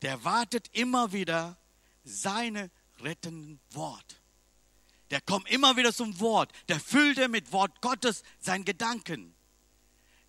Der 0.02 0.26
wartet 0.26 0.68
immer 0.74 1.14
wieder 1.14 1.56
seine 2.04 2.70
rettenden 3.00 3.62
Wort. 3.72 4.18
Der 5.10 5.22
kommt 5.22 5.50
immer 5.50 5.78
wieder 5.78 5.94
zum 5.94 6.20
Wort. 6.20 6.52
Der 6.68 6.82
füllt 6.82 7.30
mit 7.30 7.54
Wort 7.54 7.80
Gottes 7.80 8.24
seinen 8.42 8.66
Gedanken. 8.66 9.34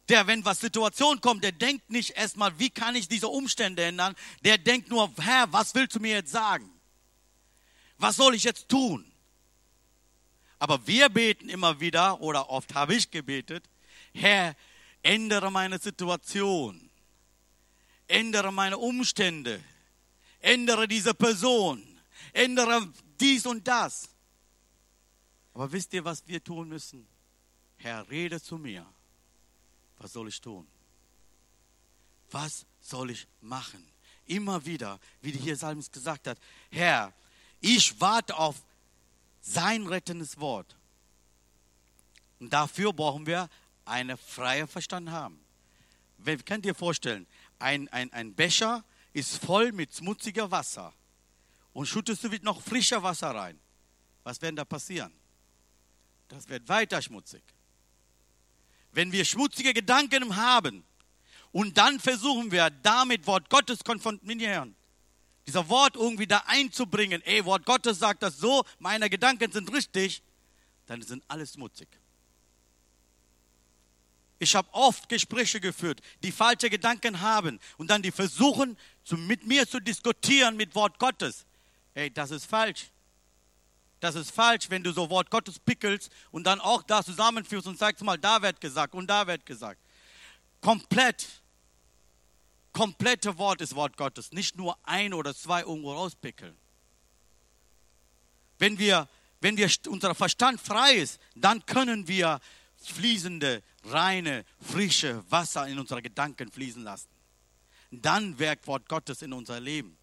Der, 0.08 0.28
wenn 0.28 0.44
was 0.44 0.60
Situation 0.60 1.20
kommt, 1.20 1.42
der 1.42 1.50
denkt 1.50 1.90
nicht 1.90 2.10
erstmal, 2.10 2.56
wie 2.60 2.70
kann 2.70 2.94
ich 2.94 3.08
diese 3.08 3.26
Umstände 3.26 3.82
ändern? 3.82 4.14
Der 4.44 4.56
denkt 4.56 4.88
nur, 4.88 5.12
Herr, 5.18 5.52
was 5.52 5.74
willst 5.74 5.96
du 5.96 5.98
mir 5.98 6.14
jetzt 6.14 6.30
sagen? 6.30 6.79
Was 8.00 8.16
soll 8.16 8.34
ich 8.34 8.44
jetzt 8.44 8.68
tun? 8.68 9.04
Aber 10.58 10.86
wir 10.86 11.10
beten 11.10 11.50
immer 11.50 11.80
wieder, 11.80 12.20
oder 12.22 12.48
oft 12.48 12.74
habe 12.74 12.94
ich 12.94 13.10
gebetet, 13.10 13.68
Herr, 14.14 14.56
ändere 15.02 15.50
meine 15.50 15.78
Situation, 15.78 16.90
ändere 18.08 18.52
meine 18.52 18.78
Umstände, 18.78 19.62
ändere 20.40 20.88
diese 20.88 21.12
Person, 21.12 22.00
ändere 22.32 22.90
dies 23.20 23.44
und 23.44 23.68
das. 23.68 24.08
Aber 25.52 25.70
wisst 25.70 25.92
ihr, 25.92 26.04
was 26.04 26.26
wir 26.26 26.42
tun 26.42 26.68
müssen? 26.68 27.06
Herr, 27.76 28.08
rede 28.08 28.40
zu 28.40 28.56
mir. 28.56 28.86
Was 29.98 30.14
soll 30.14 30.28
ich 30.28 30.40
tun? 30.40 30.66
Was 32.30 32.64
soll 32.80 33.10
ich 33.10 33.26
machen? 33.42 33.86
Immer 34.24 34.64
wieder, 34.64 34.98
wie 35.20 35.32
hier 35.32 35.56
Salms 35.56 35.90
gesagt 35.90 36.26
hat, 36.26 36.38
Herr, 36.70 37.12
ich 37.60 38.00
warte 38.00 38.36
auf 38.36 38.56
sein 39.40 39.86
rettendes 39.86 40.38
Wort. 40.40 40.76
Und 42.38 42.52
dafür 42.52 42.92
brauchen 42.92 43.26
wir 43.26 43.48
einen 43.84 44.16
freien 44.16 44.68
Verstand 44.68 45.10
haben. 45.10 45.38
Wer 46.18 46.38
könnt 46.38 46.66
ihr 46.66 46.74
vorstellen, 46.74 47.26
ein, 47.58 47.88
ein, 47.88 48.12
ein 48.12 48.34
Becher 48.34 48.84
ist 49.12 49.42
voll 49.44 49.72
mit 49.72 49.94
schmutziger 49.94 50.50
Wasser 50.50 50.92
und 51.72 51.86
schüttest 51.86 52.24
du 52.24 52.28
noch 52.42 52.60
frischer 52.62 53.02
Wasser 53.02 53.34
rein. 53.34 53.58
Was 54.22 54.40
wird 54.40 54.58
da 54.58 54.64
passieren? 54.64 55.12
Das 56.28 56.48
wird 56.48 56.68
weiter 56.68 57.00
schmutzig. 57.02 57.42
Wenn 58.92 59.12
wir 59.12 59.24
schmutzige 59.24 59.72
Gedanken 59.72 60.36
haben 60.36 60.84
und 61.52 61.76
dann 61.76 61.98
versuchen 62.00 62.50
wir 62.50 62.70
damit 62.70 63.26
Wort 63.26 63.48
Gottes 63.50 63.82
konfrontieren, 63.82 64.76
dieser 65.50 65.68
Wort 65.68 65.96
irgendwie 65.96 66.28
da 66.28 66.44
einzubringen, 66.46 67.20
ey, 67.22 67.44
Wort 67.44 67.66
Gottes 67.66 67.98
sagt 67.98 68.22
das 68.22 68.38
so, 68.38 68.64
meine 68.78 69.10
Gedanken 69.10 69.50
sind 69.50 69.72
richtig, 69.72 70.22
dann 70.86 71.02
sind 71.02 71.24
alles 71.26 71.54
schmutzig. 71.54 71.88
Ich 74.38 74.54
habe 74.54 74.72
oft 74.72 75.08
Gespräche 75.08 75.60
geführt, 75.60 76.00
die 76.22 76.30
falsche 76.30 76.70
Gedanken 76.70 77.20
haben 77.20 77.58
und 77.78 77.90
dann 77.90 78.00
die 78.00 78.12
versuchen, 78.12 78.78
mit 79.10 79.44
mir 79.44 79.68
zu 79.68 79.80
diskutieren 79.80 80.56
mit 80.56 80.72
Wort 80.76 81.00
Gottes. 81.00 81.46
Hey, 81.94 82.12
das 82.12 82.30
ist 82.30 82.46
falsch. 82.46 82.90
Das 83.98 84.14
ist 84.14 84.30
falsch, 84.30 84.70
wenn 84.70 84.84
du 84.84 84.92
so 84.92 85.10
Wort 85.10 85.30
Gottes 85.30 85.58
pickelst 85.58 86.12
und 86.30 86.44
dann 86.44 86.60
auch 86.60 86.84
da 86.84 87.02
zusammenführst 87.02 87.66
und 87.66 87.76
sagst 87.76 88.04
mal, 88.04 88.16
da 88.16 88.40
wird 88.40 88.60
gesagt 88.60 88.94
und 88.94 89.08
da 89.08 89.26
wird 89.26 89.44
gesagt. 89.44 89.80
komplett, 90.60 91.39
komplette 92.80 93.36
Wort 93.36 93.60
ist 93.60 93.74
Wort 93.74 93.98
Gottes, 93.98 94.32
nicht 94.32 94.56
nur 94.56 94.74
ein 94.84 95.12
oder 95.12 95.34
zwei 95.34 95.60
irgendwo 95.60 95.92
rauspickeln. 95.92 96.56
Wenn 98.58 98.78
wir, 98.78 99.06
wenn 99.42 99.58
wir 99.58 99.70
unser 99.88 100.14
Verstand 100.14 100.58
frei 100.58 100.94
ist, 100.94 101.20
dann 101.34 101.66
können 101.66 102.08
wir 102.08 102.40
fließende, 102.78 103.62
reine, 103.84 104.46
frische 104.62 105.22
Wasser 105.30 105.68
in 105.68 105.78
unsere 105.78 106.00
Gedanken 106.00 106.50
fließen 106.50 106.82
lassen. 106.82 107.10
Dann 107.90 108.38
wirkt 108.38 108.66
Wort 108.66 108.88
Gottes 108.88 109.20
in 109.20 109.34
unser 109.34 109.60
Leben. 109.60 109.98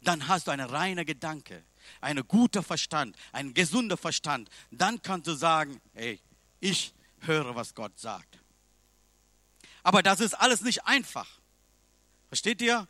Dann 0.00 0.26
hast 0.26 0.46
du 0.46 0.52
einen 0.52 0.70
reinen 0.70 1.04
Gedanke, 1.04 1.64
einen 2.00 2.26
guten 2.26 2.62
Verstand, 2.62 3.14
einen 3.32 3.52
gesunden 3.52 3.98
Verstand. 3.98 4.48
Dann 4.70 5.02
kannst 5.02 5.26
du 5.26 5.34
sagen, 5.34 5.82
hey, 5.92 6.18
ich 6.60 6.94
höre, 7.20 7.54
was 7.54 7.74
Gott 7.74 8.00
sagt. 8.00 8.38
Aber 9.82 10.02
das 10.02 10.20
ist 10.20 10.32
alles 10.32 10.62
nicht 10.62 10.86
einfach. 10.86 11.28
Versteht 12.28 12.60
ihr? 12.62 12.86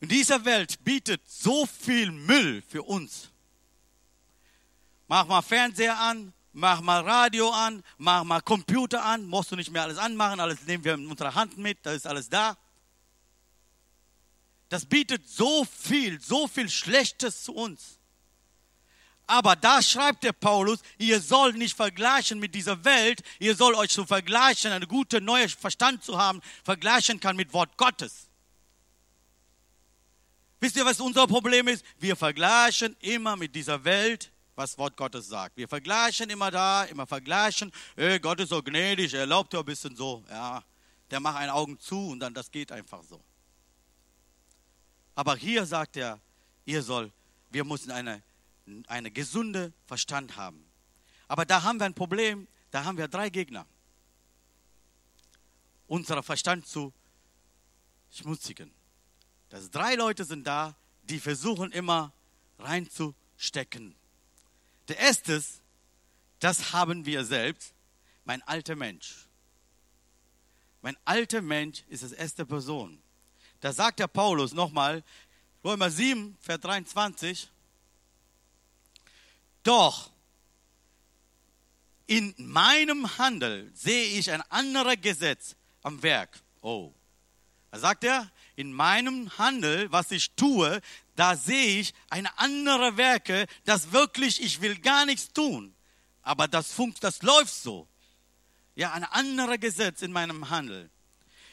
In 0.00 0.08
dieser 0.08 0.44
Welt 0.44 0.82
bietet 0.82 1.22
so 1.28 1.66
viel 1.66 2.10
Müll 2.10 2.62
für 2.62 2.82
uns. 2.82 3.30
Mach 5.08 5.26
mal 5.26 5.42
Fernseher 5.42 5.98
an, 5.98 6.32
mach 6.52 6.80
mal 6.80 7.02
Radio 7.02 7.50
an, 7.50 7.82
mach 7.98 8.24
mal 8.24 8.40
Computer 8.40 9.04
an, 9.04 9.26
musst 9.26 9.52
du 9.52 9.56
nicht 9.56 9.70
mehr 9.70 9.82
alles 9.82 9.98
anmachen, 9.98 10.40
alles 10.40 10.62
nehmen 10.66 10.84
wir 10.84 10.94
in 10.94 11.06
unserer 11.06 11.34
Hand 11.34 11.58
mit, 11.58 11.78
da 11.82 11.92
ist 11.92 12.06
alles 12.06 12.28
da. 12.28 12.56
Das 14.68 14.86
bietet 14.86 15.28
so 15.28 15.64
viel, 15.64 16.20
so 16.20 16.46
viel 16.46 16.70
Schlechtes 16.70 17.42
zu 17.42 17.54
uns. 17.54 17.99
Aber 19.30 19.54
da 19.54 19.80
schreibt 19.80 20.24
der 20.24 20.32
Paulus, 20.32 20.80
ihr 20.98 21.20
sollt 21.20 21.56
nicht 21.56 21.76
vergleichen 21.76 22.40
mit 22.40 22.52
dieser 22.52 22.84
Welt, 22.84 23.22
ihr 23.38 23.54
sollt 23.54 23.76
euch 23.76 23.90
zu 23.90 24.04
vergleichen, 24.04 24.72
einen 24.72 24.88
guten 24.88 25.24
neuen 25.24 25.48
Verstand 25.48 26.02
zu 26.02 26.18
haben, 26.18 26.40
vergleichen 26.64 27.20
kann 27.20 27.36
mit 27.36 27.52
Wort 27.52 27.76
Gottes. 27.76 28.26
Wisst 30.58 30.74
ihr, 30.74 30.84
was 30.84 30.98
unser 30.98 31.28
Problem 31.28 31.68
ist? 31.68 31.84
Wir 32.00 32.16
vergleichen 32.16 32.96
immer 32.98 33.36
mit 33.36 33.54
dieser 33.54 33.84
Welt, 33.84 34.32
was 34.56 34.76
Wort 34.78 34.96
Gottes 34.96 35.28
sagt. 35.28 35.56
Wir 35.56 35.68
vergleichen 35.68 36.28
immer 36.28 36.50
da, 36.50 36.82
immer 36.86 37.06
vergleichen. 37.06 37.70
Hey, 37.94 38.18
Gott 38.18 38.40
ist 38.40 38.48
so 38.48 38.60
gnädig, 38.60 39.14
er 39.14 39.20
erlaubt 39.20 39.52
ja 39.52 39.60
ein 39.60 39.64
bisschen 39.64 39.94
so. 39.94 40.24
Ja, 40.28 40.60
der 41.08 41.20
macht 41.20 41.36
einen 41.36 41.50
Augen 41.50 41.78
zu 41.78 42.08
und 42.08 42.18
dann 42.18 42.34
das 42.34 42.50
geht 42.50 42.72
einfach 42.72 43.04
so. 43.04 43.22
Aber 45.14 45.36
hier 45.36 45.64
sagt 45.66 45.96
er, 45.96 46.18
ihr 46.64 46.82
soll, 46.82 47.12
wir 47.50 47.62
müssen 47.62 47.92
eine, 47.92 48.24
eine 48.86 49.10
gesunde 49.10 49.72
Verstand 49.86 50.36
haben. 50.36 50.64
Aber 51.28 51.44
da 51.44 51.62
haben 51.62 51.78
wir 51.78 51.86
ein 51.86 51.94
Problem, 51.94 52.48
da 52.70 52.84
haben 52.84 52.98
wir 52.98 53.08
drei 53.08 53.30
Gegner. 53.30 53.66
Unser 55.86 56.22
Verstand 56.22 56.66
zu 56.66 56.92
schmutzigen. 58.10 58.72
Dass 59.48 59.70
drei 59.70 59.94
Leute 59.94 60.24
sind 60.24 60.46
da, 60.46 60.76
die 61.02 61.18
versuchen 61.18 61.72
immer 61.72 62.12
reinzustecken. 62.58 63.96
Der 64.88 64.98
erste, 64.98 65.42
das 66.38 66.72
haben 66.72 67.06
wir 67.06 67.24
selbst, 67.24 67.74
mein 68.24 68.42
alter 68.42 68.76
Mensch. 68.76 69.28
Mein 70.82 70.96
alter 71.04 71.42
Mensch 71.42 71.84
ist 71.88 72.02
das 72.02 72.12
erste 72.12 72.46
Person. 72.46 73.02
Da 73.60 73.72
sagt 73.72 73.98
der 73.98 74.08
Paulus 74.08 74.52
nochmal, 74.52 75.04
Römer 75.62 75.90
7, 75.90 76.36
Vers 76.40 76.60
23, 76.60 77.50
doch 79.62 80.10
in 82.06 82.34
meinem 82.38 83.18
Handel 83.18 83.70
sehe 83.72 84.18
ich 84.18 84.32
ein 84.32 84.42
anderes 84.50 84.96
Gesetz 85.00 85.54
am 85.82 86.02
Werk. 86.02 86.40
Oh. 86.60 86.92
Da 87.70 87.78
sagt 87.78 88.02
er, 88.02 88.30
in 88.56 88.72
meinem 88.72 89.38
Handel, 89.38 89.90
was 89.92 90.10
ich 90.10 90.32
tue, 90.32 90.80
da 91.14 91.36
sehe 91.36 91.80
ich 91.80 91.94
eine 92.08 92.36
andere 92.36 92.96
Werke, 92.96 93.46
das 93.64 93.92
wirklich, 93.92 94.42
ich 94.42 94.60
will 94.60 94.76
gar 94.78 95.06
nichts 95.06 95.32
tun. 95.32 95.72
Aber 96.22 96.48
das 96.48 96.72
funkt, 96.72 97.04
das 97.04 97.22
läuft 97.22 97.54
so. 97.54 97.86
Ja, 98.74 98.92
ein 98.92 99.04
anderer 99.04 99.58
Gesetz 99.58 100.02
in 100.02 100.10
meinem 100.10 100.50
Handel. 100.50 100.90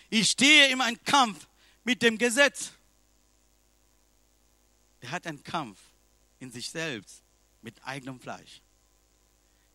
Ich 0.09 0.31
stehe 0.31 0.69
in 0.69 0.81
einem 0.81 1.03
Kampf 1.03 1.47
mit 1.83 2.01
dem 2.01 2.17
Gesetz. 2.17 2.71
Er 5.01 5.11
hat 5.11 5.27
einen 5.27 5.43
Kampf 5.43 5.77
in 6.39 6.51
sich 6.51 6.71
selbst 6.71 7.21
mit 7.61 7.83
eigenem 7.85 8.19
Fleisch 8.19 8.61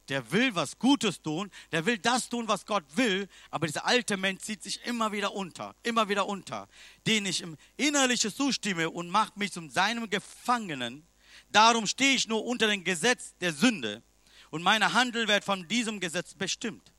der 0.08 0.30
will 0.30 0.54
was 0.54 0.78
Gutes 0.78 1.22
tun, 1.22 1.50
der 1.70 1.86
will 1.86 1.96
das 1.96 2.28
tun, 2.28 2.48
was 2.48 2.66
Gott 2.66 2.84
will, 2.96 3.28
aber 3.50 3.66
dieser 3.66 3.86
alte 3.86 4.16
Mensch 4.16 4.42
zieht 4.42 4.62
sich 4.62 4.84
immer 4.84 5.12
wieder 5.12 5.32
unter, 5.32 5.74
immer 5.82 6.08
wieder 6.08 6.26
unter, 6.26 6.68
den 7.06 7.24
ich 7.24 7.40
im 7.40 7.56
Innerlichen 7.78 8.30
zustimme 8.30 8.90
und 8.90 9.08
macht 9.08 9.38
mich 9.38 9.52
zu 9.52 9.66
seinem 9.70 10.10
Gefangenen. 10.10 11.06
Darum 11.50 11.86
stehe 11.86 12.14
ich 12.14 12.28
nur 12.28 12.44
unter 12.44 12.68
dem 12.68 12.84
Gesetz 12.84 13.34
der 13.38 13.54
Sünde 13.54 14.02
und 14.50 14.62
meine 14.62 14.92
Handel 14.92 15.28
wird 15.28 15.44
von 15.44 15.66
diesem 15.68 15.98
Gesetz 15.98 16.34
bestimmt. 16.34 16.92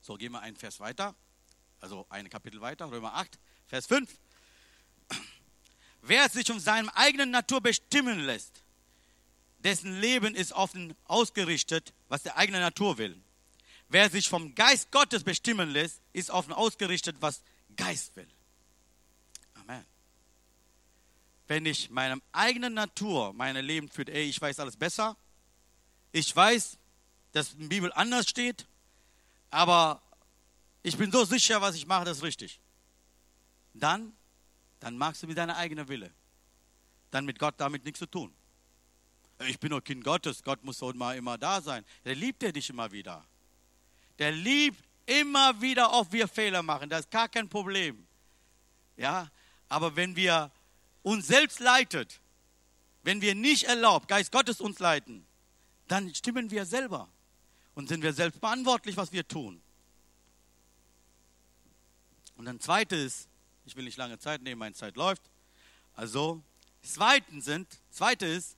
So, 0.00 0.14
gehen 0.14 0.32
wir 0.32 0.40
einen 0.40 0.56
Vers 0.56 0.80
weiter, 0.80 1.14
also 1.80 2.06
ein 2.08 2.30
Kapitel 2.30 2.60
weiter, 2.60 2.90
Römer 2.90 3.14
8, 3.14 3.38
Vers 3.66 3.86
5. 3.86 4.16
Wer 6.06 6.28
sich 6.28 6.50
um 6.50 6.60
seine 6.60 6.94
eigene 6.96 7.26
Natur 7.26 7.60
bestimmen 7.60 8.20
lässt, 8.20 8.62
dessen 9.58 10.00
Leben 10.00 10.34
ist 10.34 10.52
offen 10.52 10.94
ausgerichtet, 11.04 11.92
was 12.08 12.22
der 12.22 12.36
eigene 12.36 12.60
Natur 12.60 12.98
will. 12.98 13.20
Wer 13.88 14.08
sich 14.10 14.28
vom 14.28 14.54
Geist 14.54 14.92
Gottes 14.92 15.24
bestimmen 15.24 15.70
lässt, 15.70 16.00
ist 16.12 16.30
offen 16.30 16.52
ausgerichtet, 16.52 17.16
was 17.20 17.42
Geist 17.76 18.14
will. 18.14 18.28
Amen. 19.54 19.84
Wenn 21.48 21.66
ich 21.66 21.90
meinem 21.90 22.22
eigenen 22.32 22.74
Natur 22.74 23.32
mein 23.32 23.56
Leben 23.56 23.88
führt, 23.88 24.08
ey, 24.08 24.24
ich 24.24 24.40
weiß 24.40 24.60
alles 24.60 24.76
besser, 24.76 25.16
ich 26.12 26.34
weiß, 26.34 26.78
dass 27.32 27.56
der 27.56 27.66
Bibel 27.66 27.92
anders 27.92 28.28
steht, 28.28 28.66
aber 29.50 30.00
ich 30.82 30.96
bin 30.96 31.10
so 31.10 31.24
sicher, 31.24 31.60
was 31.60 31.74
ich 31.74 31.86
mache, 31.86 32.04
das 32.04 32.18
ist 32.18 32.22
richtig. 32.22 32.60
Dann, 33.74 34.16
dann 34.86 34.98
magst 34.98 35.20
du 35.20 35.26
mit 35.26 35.36
deiner 35.36 35.56
eigenen 35.56 35.88
Wille. 35.88 36.12
Dann 37.10 37.24
mit 37.24 37.40
Gott 37.40 37.56
damit 37.58 37.84
nichts 37.84 37.98
zu 37.98 38.06
tun. 38.06 38.32
Ich 39.48 39.58
bin 39.58 39.70
doch 39.70 39.80
Kind 39.80 40.04
Gottes, 40.04 40.44
Gott 40.44 40.62
muss 40.62 40.78
doch 40.78 40.92
immer, 40.92 41.12
immer 41.16 41.36
da 41.36 41.60
sein. 41.60 41.84
Der 42.04 42.14
liebt 42.14 42.40
ja 42.44 42.52
dich 42.52 42.70
immer 42.70 42.92
wieder. 42.92 43.26
Der 44.20 44.30
liebt 44.30 44.78
immer 45.04 45.60
wieder, 45.60 45.92
auch 45.92 46.12
wir 46.12 46.28
Fehler 46.28 46.62
machen. 46.62 46.88
Das 46.88 47.00
ist 47.00 47.10
gar 47.10 47.28
kein 47.28 47.48
Problem. 47.48 48.06
Ja, 48.96 49.28
aber 49.68 49.96
wenn 49.96 50.14
wir 50.14 50.52
uns 51.02 51.26
selbst 51.26 51.58
leitet, 51.58 52.20
wenn 53.02 53.20
wir 53.20 53.34
nicht 53.34 53.64
erlaubt, 53.64 54.06
Geist 54.06 54.30
Gottes 54.30 54.60
uns 54.60 54.78
leiten, 54.78 55.26
dann 55.88 56.14
stimmen 56.14 56.52
wir 56.52 56.64
selber 56.64 57.08
und 57.74 57.88
sind 57.88 58.04
wir 58.04 58.12
selbst 58.12 58.38
verantwortlich, 58.38 58.96
was 58.96 59.10
wir 59.10 59.26
tun. 59.26 59.60
Und 62.36 62.44
dann 62.44 62.60
zweites, 62.60 63.26
ich 63.66 63.76
will 63.76 63.84
nicht 63.84 63.96
lange 63.96 64.18
Zeit 64.18 64.42
nehmen, 64.42 64.60
meine 64.60 64.74
Zeit 64.74 64.96
läuft. 64.96 65.22
Also, 65.94 66.42
zweitens 66.82 67.44
sind, 67.44 67.68
zweite 67.90 68.24
ist, 68.24 68.56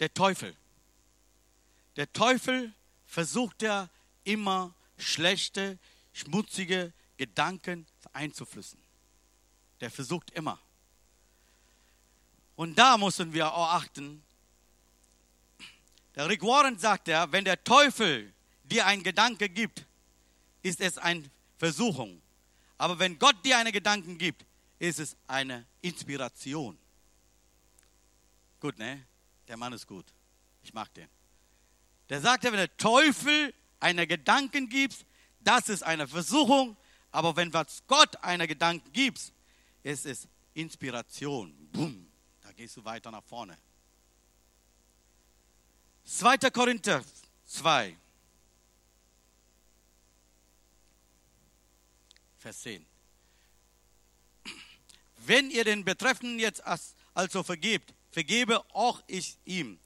der 0.00 0.12
Teufel. 0.12 0.56
Der 1.96 2.12
Teufel 2.12 2.72
versucht 3.06 3.62
ja 3.62 3.88
immer 4.24 4.74
schlechte, 4.96 5.78
schmutzige 6.12 6.92
Gedanken 7.16 7.86
einzuflüssen. 8.12 8.78
Der 9.80 9.90
versucht 9.90 10.30
immer. 10.30 10.58
Und 12.56 12.76
da 12.76 12.96
müssen 12.96 13.32
wir 13.32 13.52
auch 13.52 13.68
achten. 13.68 14.22
Der 16.14 16.28
Rick 16.28 16.42
Warren 16.42 16.78
sagt 16.78 17.08
ja, 17.08 17.30
wenn 17.30 17.44
der 17.44 17.62
Teufel 17.62 18.32
dir 18.64 18.86
einen 18.86 19.02
Gedanke 19.02 19.48
gibt, 19.48 19.84
ist 20.62 20.80
es 20.80 20.98
eine 20.98 21.30
Versuchung. 21.58 22.20
Aber 22.78 22.98
wenn 22.98 23.18
Gott 23.18 23.44
dir 23.44 23.58
einen 23.58 23.72
Gedanken 23.72 24.16
gibt, 24.16 24.46
ist 24.78 25.00
es 25.00 25.16
eine 25.26 25.66
Inspiration. 25.80 26.78
Gut, 28.60 28.78
ne? 28.78 29.06
Der 29.48 29.56
Mann 29.56 29.72
ist 29.72 29.86
gut. 29.86 30.06
Ich 30.62 30.72
mag 30.72 30.92
den. 30.94 31.08
Der 32.08 32.20
sagt 32.20 32.44
ja, 32.44 32.52
wenn 32.52 32.58
der 32.58 32.76
Teufel 32.76 33.52
einen 33.80 34.06
Gedanken 34.06 34.68
gibt, 34.68 35.04
das 35.40 35.68
ist 35.68 35.82
eine 35.82 36.06
Versuchung. 36.06 36.76
Aber 37.10 37.36
wenn 37.36 37.52
was 37.52 37.82
Gott 37.86 38.16
einen 38.22 38.46
Gedanken 38.46 38.92
gibt, 38.92 39.32
ist 39.82 40.06
es 40.06 40.28
Inspiration. 40.54 41.54
Boom, 41.72 42.08
da 42.42 42.52
gehst 42.52 42.76
du 42.76 42.84
weiter 42.84 43.10
nach 43.10 43.24
vorne. 43.24 43.56
2. 46.04 46.38
Korinther 46.50 47.02
2, 47.44 47.96
Vers 52.38 52.60
10. 52.62 52.86
Wenn 55.16 55.50
ihr 55.50 55.64
den 55.64 55.84
Betreffenden 55.84 56.38
jetzt 56.38 56.62
also 57.14 57.42
vergebt, 57.42 57.92
vergebe 58.10 58.64
auch 58.72 59.02
ich 59.08 59.36
ihm. 59.44 59.78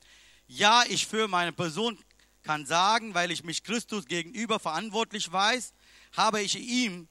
Ja, 0.47 0.85
ich 0.89 1.07
für 1.07 1.29
meine 1.29 1.53
Person 1.53 1.99
kann 2.43 2.67
sagen, 2.67 3.15
weil 3.15 3.31
ich 3.31 3.43
mich 3.43 3.65
Christus 3.65 4.05
gegenüber 4.05 4.59
verantwortlich 4.59 5.33
weiß, 5.33 5.73
habe 6.15 6.43
ich 6.43 6.57
ihm 6.57 7.09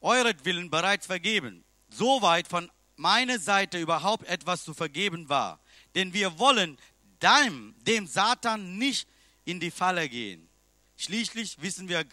euretwillen 0.00 0.70
bereits 0.70 1.06
vergeben. 1.06 1.64
Soweit 1.88 2.46
von 2.46 2.70
meiner 2.96 3.38
Seite 3.40 3.80
überhaupt 3.80 4.26
etwas 4.28 4.62
zu 4.62 4.74
vergeben 4.74 5.28
war. 5.28 5.60
Denn 5.96 6.12
wir 6.12 6.38
wollen 6.38 6.78
dem, 7.20 7.74
dem 7.80 8.06
Satan 8.06 8.78
nicht 8.78 9.08
in 9.44 9.58
die 9.58 9.70
Falle 9.70 10.08
gehen. 10.08 10.48
Schließlich 10.96 11.60
wissen 11.60 11.88
wir 11.88 12.04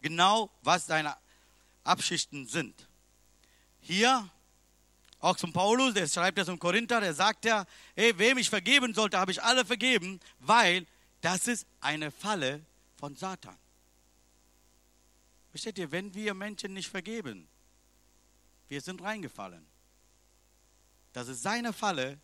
genau, 0.00 0.50
was 0.62 0.86
seine 0.86 1.16
Abschichten 1.88 2.46
sind. 2.46 2.88
Hier, 3.80 4.28
auch 5.20 5.36
zum 5.36 5.52
Paulus, 5.52 5.94
der 5.94 6.06
schreibt 6.06 6.38
das 6.38 6.48
im 6.48 6.58
Korinther, 6.58 7.00
der 7.00 7.14
sagt 7.14 7.44
ja, 7.44 7.66
hey, 7.96 8.16
wem 8.18 8.38
ich 8.38 8.50
vergeben 8.50 8.94
sollte, 8.94 9.18
habe 9.18 9.32
ich 9.32 9.42
alle 9.42 9.64
vergeben, 9.64 10.20
weil 10.38 10.86
das 11.20 11.48
ist 11.48 11.66
eine 11.80 12.10
Falle 12.10 12.64
von 12.96 13.16
Satan. 13.16 13.56
Versteht 15.50 15.78
ihr, 15.78 15.90
wenn 15.90 16.14
wir 16.14 16.34
Menschen 16.34 16.74
nicht 16.74 16.88
vergeben, 16.88 17.48
wir 18.68 18.80
sind 18.80 19.02
reingefallen. 19.02 19.66
Das 21.12 21.26
ist 21.28 21.42
seine 21.42 21.72
Falle 21.72 22.18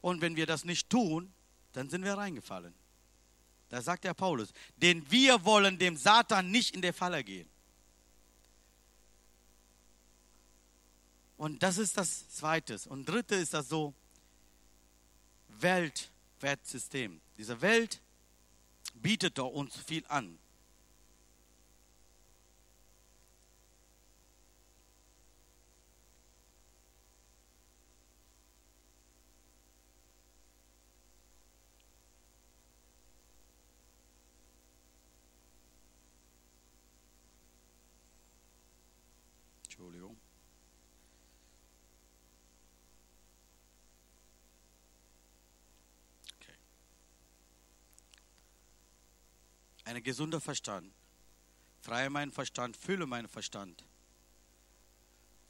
und 0.00 0.20
wenn 0.22 0.36
wir 0.36 0.46
das 0.46 0.64
nicht 0.64 0.88
tun, 0.88 1.32
dann 1.72 1.90
sind 1.90 2.04
wir 2.04 2.14
reingefallen. 2.14 2.74
Da 3.68 3.82
sagt 3.82 4.04
der 4.04 4.14
Paulus, 4.14 4.52
denn 4.76 5.10
wir 5.10 5.44
wollen 5.44 5.76
dem 5.78 5.96
Satan 5.96 6.50
nicht 6.50 6.74
in 6.74 6.82
der 6.82 6.94
Falle 6.94 7.24
gehen. 7.24 7.48
Und 11.36 11.62
das 11.62 11.78
ist 11.78 11.96
das 11.96 12.28
Zweite. 12.30 12.78
Und 12.88 13.06
Dritte 13.06 13.34
ist 13.34 13.54
das 13.54 13.68
so, 13.68 13.94
Weltwertsystem. 15.60 17.20
Diese 17.38 17.60
Welt 17.60 18.00
bietet 18.94 19.38
doch 19.38 19.48
uns 19.48 19.76
viel 19.76 20.04
an. 20.08 20.38
Entschuldigung. 39.78 40.16
Okay. 46.40 46.54
Ein 49.86 50.02
gesunder 50.02 50.40
Verstand. 50.40 50.92
Freie 51.80 52.10
meinen 52.10 52.32
Verstand, 52.32 52.76
fülle 52.76 53.06
meinen 53.06 53.28
Verstand. 53.28 53.84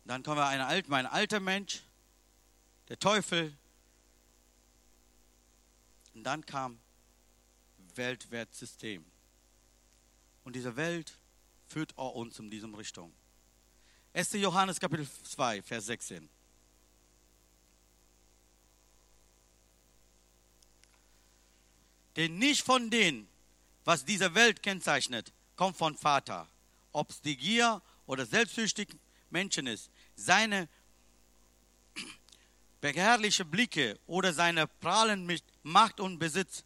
Dann 0.05 0.23
kommen 0.23 0.37
wir 0.37 0.47
ein, 0.47 0.61
alt, 0.61 0.89
mein 0.89 1.07
alter 1.07 1.41
Mensch, 1.41 1.83
der 2.89 2.99
Teufel. 2.99 3.57
Und 6.13 6.23
dann 6.25 6.45
kam 6.45 6.79
Weltwertsystem. 7.95 9.07
Und 10.45 10.55
diese 10.55 10.77
Welt 10.77 11.19
führt 11.67 11.97
auch 11.97 12.15
uns 12.15 12.39
in 12.39 12.51
diese 12.51 12.67
Richtung. 12.77 13.15
1. 14.13 14.33
Johannes 14.35 14.79
Kapitel 14.79 15.09
2, 15.25 15.63
Vers 15.63 15.87
16. 15.87 16.29
Denn 22.17 22.39
nicht 22.39 22.63
von 22.63 22.91
dem, 22.91 23.29
was 23.87 24.05
diese 24.05 24.35
Welt 24.35 24.65
kennzeichnet, 24.65 25.33
kommt 25.55 25.77
von 25.77 25.97
Vater. 25.97 26.49
Ob 26.93 27.11
es 27.11 27.23
die 27.23 27.37
Gier 27.37 27.81
oder 28.07 28.27
selbstsüchtig 28.27 28.89
Menschen 29.31 29.69
ist, 29.69 29.91
seine 30.17 30.69
begehrliche 32.81 33.45
Blicke 33.45 33.99
oder 34.07 34.33
seine 34.33 34.67
Prahlen 34.67 35.25
mit 35.25 35.45
Macht 35.63 36.01
und 36.01 36.19
Besitz, 36.19 36.65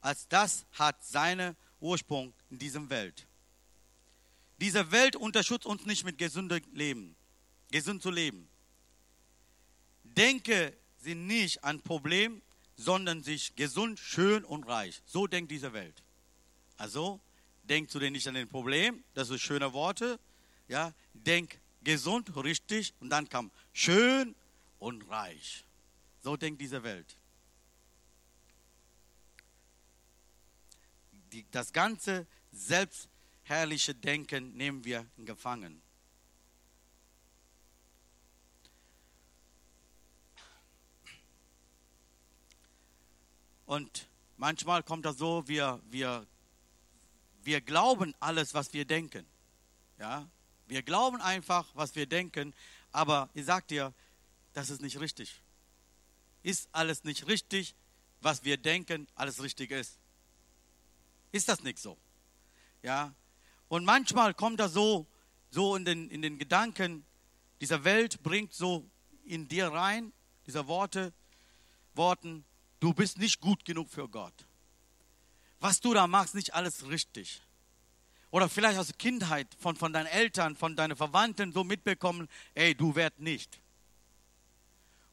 als 0.00 0.28
das 0.28 0.64
hat 0.72 1.04
seinen 1.04 1.56
Ursprung 1.80 2.32
in 2.48 2.60
diesem 2.60 2.88
Welt. 2.90 3.26
Diese 4.60 4.92
Welt 4.92 5.16
unterstützt 5.16 5.66
uns 5.66 5.84
nicht 5.84 6.04
mit 6.04 6.16
gesundem 6.16 6.62
Leben, 6.72 7.16
gesund 7.72 8.02
zu 8.02 8.10
leben. 8.10 8.48
Denke 10.04 10.76
sie 10.98 11.16
nicht 11.16 11.64
an 11.64 11.82
Problem, 11.82 12.40
sondern 12.76 13.24
sich 13.24 13.56
gesund, 13.56 13.98
schön 13.98 14.44
und 14.44 14.62
reich. 14.68 15.02
So 15.06 15.26
denkt 15.26 15.50
diese 15.50 15.72
Welt. 15.72 16.01
Also, 16.76 17.20
denk 17.64 17.90
zu 17.90 17.98
dir 17.98 18.10
nicht 18.10 18.26
an 18.26 18.34
den 18.34 18.48
Problem, 18.48 19.04
das 19.14 19.28
sind 19.28 19.40
schöne 19.40 19.72
Worte. 19.72 20.18
Ja, 20.68 20.92
denk 21.12 21.60
gesund, 21.82 22.34
richtig 22.36 22.94
und 23.00 23.10
dann 23.10 23.28
kam 23.28 23.50
schön 23.72 24.34
und 24.78 25.08
reich. 25.08 25.64
So 26.22 26.36
denkt 26.36 26.60
diese 26.60 26.82
Welt. 26.82 27.16
Die, 31.32 31.44
das 31.50 31.72
ganze 31.72 32.26
selbstherrliche 32.52 33.94
Denken 33.94 34.54
nehmen 34.54 34.84
wir 34.84 35.06
gefangen. 35.18 35.82
Und 43.66 44.06
manchmal 44.36 44.82
kommt 44.82 45.06
das 45.06 45.16
so, 45.16 45.48
wir, 45.48 45.80
wir, 45.90 46.26
wir 47.44 47.60
glauben 47.60 48.14
alles, 48.20 48.54
was 48.54 48.72
wir 48.72 48.84
denken. 48.84 49.26
Ja? 49.98 50.28
Wir 50.66 50.82
glauben 50.82 51.20
einfach, 51.20 51.68
was 51.74 51.94
wir 51.94 52.06
denken, 52.06 52.54
aber 52.92 53.30
ich 53.34 53.44
sage 53.44 53.66
dir, 53.66 53.94
das 54.52 54.70
ist 54.70 54.82
nicht 54.82 55.00
richtig. 55.00 55.42
Ist 56.42 56.68
alles 56.72 57.04
nicht 57.04 57.26
richtig, 57.26 57.74
was 58.20 58.44
wir 58.44 58.56
denken, 58.56 59.08
alles 59.14 59.42
richtig 59.42 59.70
ist? 59.70 59.98
Ist 61.30 61.48
das 61.48 61.62
nicht 61.62 61.78
so? 61.78 61.98
Ja? 62.82 63.14
Und 63.68 63.84
manchmal 63.84 64.34
kommt 64.34 64.60
das 64.60 64.72
so, 64.72 65.06
so 65.50 65.76
in 65.76 65.84
den, 65.84 66.10
in 66.10 66.22
den 66.22 66.38
Gedanken, 66.38 67.04
dieser 67.60 67.84
Welt 67.84 68.22
bringt 68.22 68.52
so 68.52 68.88
in 69.24 69.48
dir 69.48 69.68
rein, 69.68 70.12
diese 70.46 70.66
Worte, 70.66 71.12
Worten, 71.94 72.44
du 72.80 72.92
bist 72.92 73.18
nicht 73.18 73.40
gut 73.40 73.64
genug 73.64 73.88
für 73.88 74.08
Gott. 74.08 74.34
Was 75.62 75.80
du 75.80 75.94
da 75.94 76.06
machst, 76.06 76.34
nicht 76.34 76.54
alles 76.54 76.88
richtig. 76.88 77.40
Oder 78.30 78.48
vielleicht 78.48 78.78
aus 78.78 78.88
der 78.88 78.96
Kindheit 78.96 79.46
von, 79.58 79.76
von 79.76 79.92
deinen 79.92 80.06
Eltern, 80.06 80.56
von 80.56 80.74
deinen 80.74 80.96
Verwandten 80.96 81.52
so 81.52 81.64
mitbekommen, 81.64 82.28
ey, 82.54 82.74
du 82.74 82.94
werd 82.94 83.18
nicht. 83.18 83.60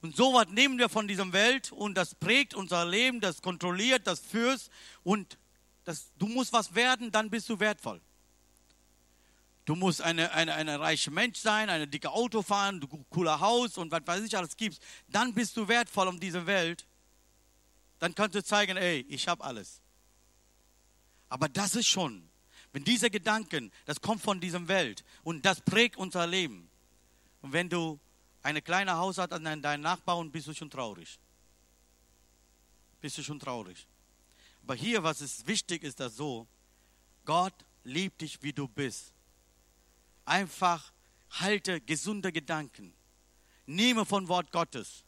Und 0.02 0.16
sowas 0.16 0.48
nehmen 0.50 0.78
wir 0.78 0.90
von 0.90 1.08
dieser 1.08 1.32
Welt 1.34 1.72
und 1.72 1.96
das 1.96 2.16
prägt 2.16 2.54
unser 2.54 2.86
Leben, 2.86 3.20
das 3.20 3.42
kontrolliert, 3.42 4.08
das 4.08 4.22
führt 4.22 4.70
und 5.04 5.38
das, 5.84 6.12
du 6.18 6.28
musst 6.28 6.54
was 6.54 6.74
werden, 6.74 7.12
dann 7.12 7.30
bist 7.30 7.50
du 7.50 7.60
wertvoll. 7.60 8.02
Du 9.66 9.76
musst 9.76 10.02
eine, 10.02 10.32
eine, 10.32 10.56
eine 10.56 10.80
reiche 10.80 11.12
Mensch 11.12 11.38
sein, 11.38 11.70
eine 11.70 11.88
dicke 11.88 12.12
Auto 12.12 12.42
fahren, 12.42 12.82
ein 12.82 13.06
cooler 13.10 13.40
Haus 13.40 13.78
und 13.78 13.92
was 13.92 14.02
weiß 14.06 14.24
ich 14.24 14.36
alles 14.38 14.56
gibst. 14.58 14.82
Dann 15.10 15.34
bist 15.34 15.56
du 15.58 15.68
wertvoll 15.68 16.08
um 16.08 16.20
diese 16.20 16.46
Welt 16.46 16.86
dann 18.00 18.16
kannst 18.16 18.36
du 18.36 18.44
zeigen, 18.44 18.78
ey, 18.78 19.06
ich 19.10 19.28
habe 19.28 19.44
alles. 19.44 19.82
Aber 21.30 21.48
das 21.48 21.76
ist 21.76 21.88
schon, 21.88 22.28
wenn 22.74 22.84
diese 22.84 23.10
Gedanken, 23.10 23.72
das 23.86 24.02
kommt 24.02 24.22
von 24.22 24.40
dieser 24.40 24.68
Welt 24.68 25.04
und 25.24 25.46
das 25.46 25.62
prägt 25.62 25.98
unser 25.98 26.28
Leben. 26.28 26.70
Und 27.42 27.54
wenn 27.54 27.70
du 27.70 28.00
eine 28.44 28.62
kleine 28.62 28.98
Haus 28.98 29.18
hast 29.18 29.32
an 29.32 29.44
deinen 29.62 29.82
Nachbarn, 29.82 30.32
bist 30.32 30.48
du 30.48 30.54
schon 30.54 30.70
traurig. 30.70 31.20
Bist 33.02 33.18
du 33.18 33.24
schon 33.24 33.40
traurig. 33.40 33.88
Aber 34.64 34.76
hier, 34.76 35.04
was 35.04 35.22
ist 35.22 35.48
wichtig, 35.48 35.84
ist 35.84 36.00
das 36.00 36.16
so, 36.16 36.48
Gott 37.26 37.54
liebt 37.84 38.22
dich, 38.22 38.42
wie 38.44 38.54
du 38.54 38.68
bist. 38.68 39.14
Einfach 40.26 40.92
halte 41.32 41.82
gesunde 41.82 42.32
Gedanken. 42.32 42.94
Nehme 43.66 44.06
von 44.06 44.28
Wort 44.28 44.52
Gottes. 44.52 45.04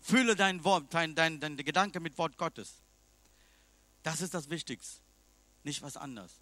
Fülle 0.00 0.36
dein 0.36 0.62
Wort, 0.64 0.92
dein, 0.92 1.14
dein, 1.14 1.40
dein 1.40 1.56
Gedanke 1.56 2.00
mit 2.00 2.18
Wort 2.18 2.36
Gottes. 2.36 2.82
Das 4.02 4.20
ist 4.20 4.34
das 4.34 4.50
Wichtigste, 4.50 5.00
nicht 5.64 5.82
was 5.82 5.96
anderes. 5.96 6.40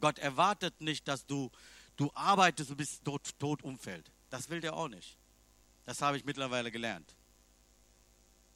Gott 0.00 0.18
erwartet 0.18 0.80
nicht, 0.80 1.08
dass 1.08 1.26
du, 1.26 1.50
du 1.96 2.10
arbeitest 2.14 2.76
bis 2.76 3.00
tot, 3.02 3.38
tot 3.38 3.62
umfällt. 3.62 4.10
Das 4.30 4.48
will 4.48 4.60
der 4.60 4.74
auch 4.74 4.88
nicht. 4.88 5.16
Das 5.84 6.02
habe 6.02 6.16
ich 6.16 6.24
mittlerweile 6.24 6.70
gelernt. 6.70 7.14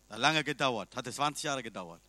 Hat 0.08 0.18
lange 0.18 0.42
gedauert, 0.42 0.94
hatte 0.96 1.12
20 1.12 1.44
Jahre 1.44 1.62
gedauert. 1.62 2.02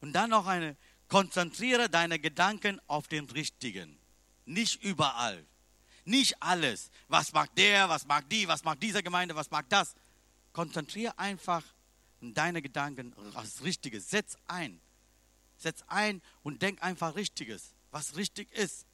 Und 0.00 0.12
dann 0.12 0.30
noch 0.30 0.46
eine, 0.46 0.76
konzentriere 1.08 1.90
deine 1.90 2.18
Gedanken 2.18 2.80
auf 2.86 3.08
den 3.08 3.28
Richtigen, 3.30 3.98
nicht 4.46 4.82
überall. 4.82 5.46
Nicht 6.04 6.42
alles. 6.42 6.90
Was 7.08 7.32
mag 7.32 7.54
der, 7.56 7.88
was 7.88 8.06
mag 8.06 8.28
die, 8.30 8.48
was 8.48 8.64
mag 8.64 8.80
diese 8.80 9.02
Gemeinde, 9.02 9.36
was 9.36 9.50
mag 9.50 9.68
das. 9.68 9.94
Konzentriere 10.52 11.18
einfach 11.18 11.62
und 12.20 12.34
deine 12.34 12.62
Gedanken 12.62 13.14
was 13.32 13.62
Richtiges. 13.62 14.10
Setz 14.10 14.36
ein. 14.46 14.80
Setz 15.56 15.82
ein 15.88 16.22
und 16.42 16.62
denk 16.62 16.82
einfach 16.82 17.16
Richtiges, 17.16 17.74
was 17.90 18.16
richtig 18.16 18.50
ist. 18.52 18.86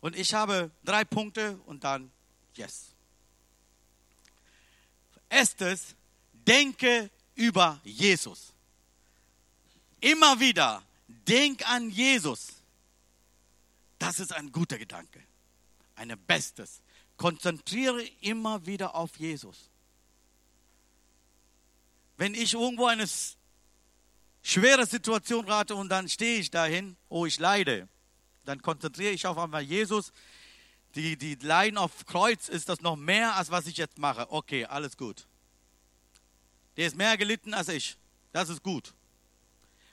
Und 0.00 0.16
ich 0.16 0.34
habe 0.34 0.70
drei 0.84 1.04
Punkte 1.04 1.58
und 1.66 1.84
dann 1.84 2.10
yes. 2.54 2.94
Erstes, 5.28 5.94
denke 6.32 7.10
über 7.34 7.80
Jesus. 7.84 8.52
Immer 10.00 10.40
wieder, 10.40 10.82
denk 11.08 11.68
an 11.68 11.90
Jesus. 11.90 12.48
Das 13.98 14.20
ist 14.20 14.32
ein 14.32 14.52
guter 14.52 14.78
Gedanke. 14.78 15.22
Ein 15.96 16.16
Bestes. 16.26 16.80
Konzentriere 17.16 18.02
immer 18.20 18.64
wieder 18.64 18.94
auf 18.94 19.16
Jesus. 19.18 19.68
Wenn 22.18 22.34
ich 22.34 22.54
irgendwo 22.54 22.86
eine 22.86 23.08
schwere 24.42 24.86
Situation 24.86 25.48
rate 25.48 25.74
und 25.76 25.88
dann 25.88 26.08
stehe 26.08 26.40
ich 26.40 26.50
dahin, 26.50 26.96
oh, 27.08 27.26
ich 27.26 27.38
leide, 27.38 27.88
dann 28.44 28.60
konzentriere 28.60 29.12
ich 29.12 29.24
auf 29.24 29.38
einmal 29.38 29.62
Jesus. 29.62 30.12
Die, 30.96 31.16
die 31.16 31.36
Leiden 31.36 31.78
auf 31.78 32.06
Kreuz 32.06 32.48
ist 32.48 32.68
das 32.68 32.80
noch 32.80 32.96
mehr, 32.96 33.36
als 33.36 33.50
was 33.50 33.68
ich 33.68 33.76
jetzt 33.76 33.98
mache. 33.98 34.32
Okay, 34.32 34.64
alles 34.64 34.96
gut. 34.96 35.28
Der 36.76 36.88
ist 36.88 36.96
mehr 36.96 37.16
gelitten 37.16 37.54
als 37.54 37.68
ich. 37.68 37.96
Das 38.32 38.48
ist 38.48 38.64
gut. 38.64 38.94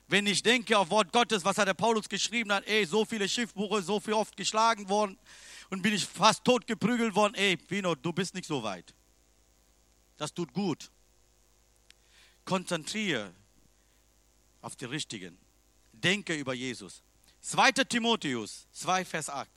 Wenn 0.08 0.26
ich 0.26 0.42
denke 0.42 0.80
auf 0.80 0.90
Wort 0.90 1.12
Gottes, 1.12 1.46
was 1.46 1.60
hat 1.60 1.68
der 1.68 1.74
Paulus 1.76 2.10
geschrieben 2.10 2.52
hat, 2.52 2.66
ey, 2.66 2.86
so 2.86 3.06
viele 3.06 3.30
Schiffbuche, 3.30 3.84
so 3.84 4.00
viel 4.00 4.14
oft 4.14 4.36
geschlagen 4.36 4.90
worden 4.90 5.20
und 5.70 5.84
bin 5.84 5.94
ich 5.94 6.06
fast 6.06 6.44
tot 6.44 6.66
geprügelt 6.66 7.14
worden, 7.14 7.36
ey, 7.36 7.56
Pino, 7.56 7.94
du 7.94 8.12
bist 8.12 8.34
nicht 8.34 8.48
so 8.48 8.64
weit. 8.64 8.96
Das 10.18 10.34
tut 10.34 10.54
gut. 10.54 10.90
Konzentriere 12.46 13.34
auf 14.62 14.76
die 14.76 14.86
Richtigen. 14.86 15.38
Denke 15.92 16.36
über 16.36 16.54
Jesus. 16.54 17.02
2. 17.42 17.72
Timotheus 17.72 18.68
2, 18.72 19.06
Vers 19.06 19.30
8. 19.30 19.50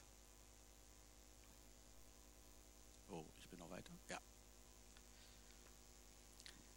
Oh, 3.09 3.25
ich 3.39 3.49
bin 3.49 3.59
noch 3.59 3.71
weiter. 3.71 3.91
Ja. 4.09 4.19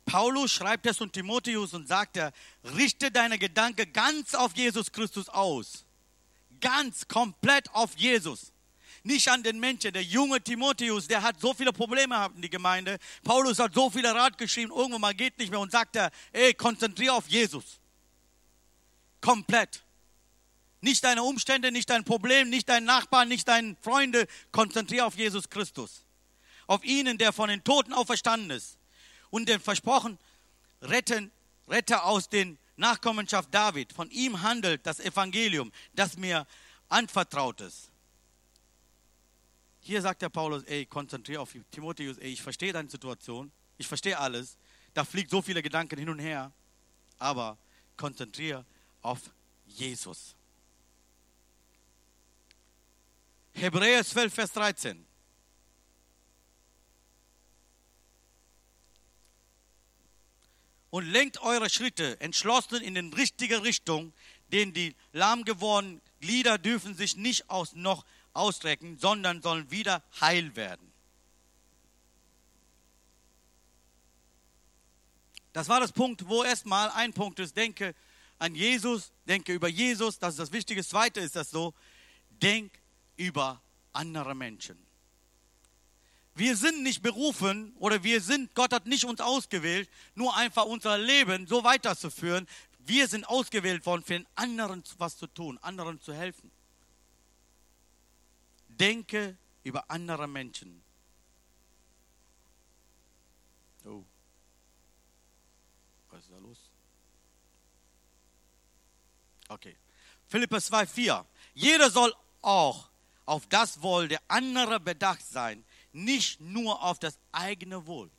Paulus 0.05 0.51
schreibt 0.51 0.85
es 0.85 1.01
und 1.01 1.13
Timotheus 1.13 1.73
und 1.73 1.87
sagt 1.87 2.17
er, 2.17 2.31
richte 2.75 3.11
deine 3.11 3.37
Gedanken 3.37 3.91
ganz 3.91 4.35
auf 4.35 4.55
Jesus 4.55 4.91
Christus 4.91 5.29
aus. 5.29 5.85
Ganz, 6.59 7.07
komplett 7.07 7.69
auf 7.73 7.97
Jesus. 7.97 8.51
Nicht 9.03 9.27
an 9.29 9.41
den 9.41 9.59
Menschen. 9.59 9.93
Der 9.93 10.03
junge 10.03 10.41
Timotheus, 10.41 11.07
der 11.07 11.23
hat 11.23 11.39
so 11.39 11.53
viele 11.53 11.73
Probleme 11.73 12.15
gehabt 12.15 12.35
in 12.35 12.41
die 12.41 12.49
Gemeinde. 12.49 12.99
Paulus 13.23 13.59
hat 13.59 13.73
so 13.73 13.89
viele 13.89 14.13
Rat 14.13 14.37
geschrieben, 14.37 14.71
irgendwann 14.71 15.01
mal 15.01 15.13
geht 15.13 15.37
nicht 15.39 15.49
mehr 15.49 15.59
und 15.59 15.71
sagt 15.71 15.95
er, 15.95 16.11
ey, 16.31 16.53
konzentriere 16.53 17.13
auf 17.13 17.27
Jesus. 17.27 17.79
Komplett. 19.19 19.83
Nicht 20.81 21.03
deine 21.03 21.23
Umstände, 21.23 21.71
nicht 21.71 21.89
dein 21.89 22.03
Problem, 22.03 22.49
nicht 22.49 22.67
dein 22.67 22.85
Nachbarn, 22.85 23.27
nicht 23.27 23.47
deine 23.47 23.75
Freunde. 23.81 24.27
Konzentriere 24.51 25.05
auf 25.05 25.15
Jesus 25.15 25.49
Christus. 25.49 26.03
Auf 26.67 26.83
ihn, 26.83 27.17
der 27.17 27.33
von 27.33 27.49
den 27.49 27.63
Toten 27.63 27.93
auferstanden 27.93 28.51
ist. 28.51 28.77
Und 29.29 29.47
den 29.47 29.59
versprochen, 29.59 30.17
retten, 30.81 31.31
Retter 31.67 32.05
aus 32.05 32.29
den 32.29 32.57
Nachkommenschaft 32.75 33.53
David. 33.53 33.93
Von 33.93 34.09
ihm 34.09 34.41
handelt 34.41 34.85
das 34.85 34.99
Evangelium, 34.99 35.71
das 35.93 36.17
mir 36.17 36.47
anvertraut 36.89 37.61
ist. 37.61 37.90
Hier 39.83 40.01
sagt 40.01 40.21
der 40.21 40.29
Paulus, 40.29 40.63
ey, 40.63 40.85
konzentriere 40.85 41.41
auf 41.41 41.55
Timotheus, 41.71 42.17
ey, 42.19 42.31
ich 42.31 42.41
verstehe 42.41 42.71
deine 42.71 42.89
Situation, 42.89 43.51
ich 43.77 43.87
verstehe 43.87 44.17
alles, 44.17 44.57
da 44.93 45.03
fliegt 45.03 45.31
so 45.31 45.41
viele 45.41 45.63
Gedanken 45.63 45.97
hin 45.97 46.09
und 46.09 46.19
her, 46.19 46.51
aber 47.17 47.57
konzentriere 47.97 48.63
auf 49.01 49.19
Jesus. 49.65 50.35
Hebräer 53.53 54.05
12, 54.05 54.33
Vers 54.33 54.51
13. 54.53 55.05
Und 60.91 61.05
lenkt 61.05 61.41
eure 61.41 61.69
Schritte 61.69 62.19
entschlossen 62.21 62.81
in 62.83 62.93
die 62.93 63.15
richtige 63.15 63.63
Richtung, 63.63 64.13
denn 64.49 64.73
die 64.73 64.95
lahm 65.11 65.43
gewordenen 65.43 66.01
Glieder 66.19 66.57
dürfen 66.57 66.95
sich 66.95 67.15
nicht 67.15 67.49
aus 67.49 67.73
noch 67.73 68.05
ausstrecken, 68.33 68.97
sondern 68.97 69.41
sollen 69.41 69.69
wieder 69.71 70.03
heil 70.19 70.55
werden. 70.55 70.91
Das 75.53 75.67
war 75.67 75.79
das 75.79 75.91
Punkt, 75.91 76.27
wo 76.27 76.43
erstmal 76.43 76.89
ein 76.91 77.13
Punkt 77.13 77.39
ist, 77.39 77.57
denke 77.57 77.93
an 78.39 78.55
Jesus, 78.55 79.11
denke 79.27 79.53
über 79.53 79.67
Jesus, 79.67 80.17
das 80.17 80.33
ist 80.33 80.39
das 80.39 80.51
Wichtige. 80.51 80.83
Zweite 80.83 81.19
ist 81.19 81.35
das 81.35 81.51
so, 81.51 81.73
denk 82.29 82.71
über 83.17 83.61
andere 83.93 84.33
Menschen. 84.33 84.77
Wir 86.33 86.55
sind 86.55 86.81
nicht 86.81 87.01
berufen 87.03 87.75
oder 87.77 88.03
wir 88.03 88.21
sind, 88.21 88.55
Gott 88.55 88.71
hat 88.71 88.87
nicht 88.87 89.03
uns 89.03 89.19
ausgewählt, 89.19 89.89
nur 90.15 90.35
einfach 90.35 90.65
unser 90.65 90.97
Leben 90.97 91.45
so 91.45 91.63
weiterzuführen. 91.63 92.47
Wir 92.79 93.07
sind 93.07 93.27
ausgewählt 93.27 93.85
worden, 93.85 94.03
für 94.03 94.13
den 94.13 94.27
anderen 94.35 94.83
was 94.97 95.17
zu 95.17 95.27
tun, 95.27 95.59
anderen 95.61 95.99
zu 95.99 96.13
helfen. 96.13 96.49
Denke 98.79 99.37
über 99.63 99.89
andere 99.89 100.27
Menschen. 100.27 100.83
Oh. 103.85 104.03
Was 106.09 106.21
ist 106.21 106.31
da 106.31 106.37
los? 106.37 106.71
Okay. 109.47 109.75
Philippa 110.27 110.57
2,4. 110.57 111.25
Jeder 111.53 111.89
soll 111.89 112.13
auch 112.41 112.89
auf 113.25 113.47
das 113.47 113.81
Wohl 113.81 114.07
der 114.07 114.21
anderen 114.27 114.83
bedacht 114.83 115.25
sein, 115.25 115.63
nicht 115.91 116.39
nur 116.39 116.81
auf 116.83 116.99
das 116.99 117.19
eigene 117.31 117.85
Wohl. 117.85 118.09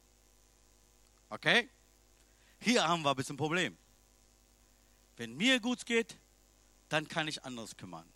Okay? 1.28 1.70
Hier 2.60 2.86
haben 2.86 3.02
wir 3.02 3.10
ein 3.10 3.16
bisschen 3.16 3.36
Problem. 3.36 3.76
Wenn 5.16 5.36
mir 5.36 5.60
gut 5.60 5.86
geht, 5.86 6.18
dann 6.88 7.08
kann 7.08 7.28
ich 7.28 7.44
anders 7.44 7.76
kümmern. 7.76 8.08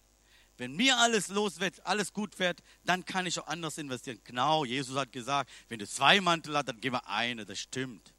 Wenn 0.59 0.75
mir 0.75 0.97
alles 0.97 1.29
los 1.29 1.61
wird, 1.61 1.85
alles 1.85 2.13
gut 2.13 2.39
wird, 2.39 2.63
dann 2.85 3.05
kann 3.05 3.27
ich 3.27 3.39
auch 3.39 3.47
anders 3.47 3.77
investieren. 3.79 4.21
Genau, 4.25 4.65
Jesus 4.65 4.97
hat 4.97 5.13
gesagt, 5.13 5.51
wenn 5.69 5.79
du 5.79 5.87
zwei 5.87 6.21
Mantel 6.21 6.57
hast, 6.57 6.69
dann 6.69 6.81
gib 6.81 6.93
mir 6.93 7.07
eine. 7.07 7.45
Das 7.45 7.59
stimmt. 7.59 8.15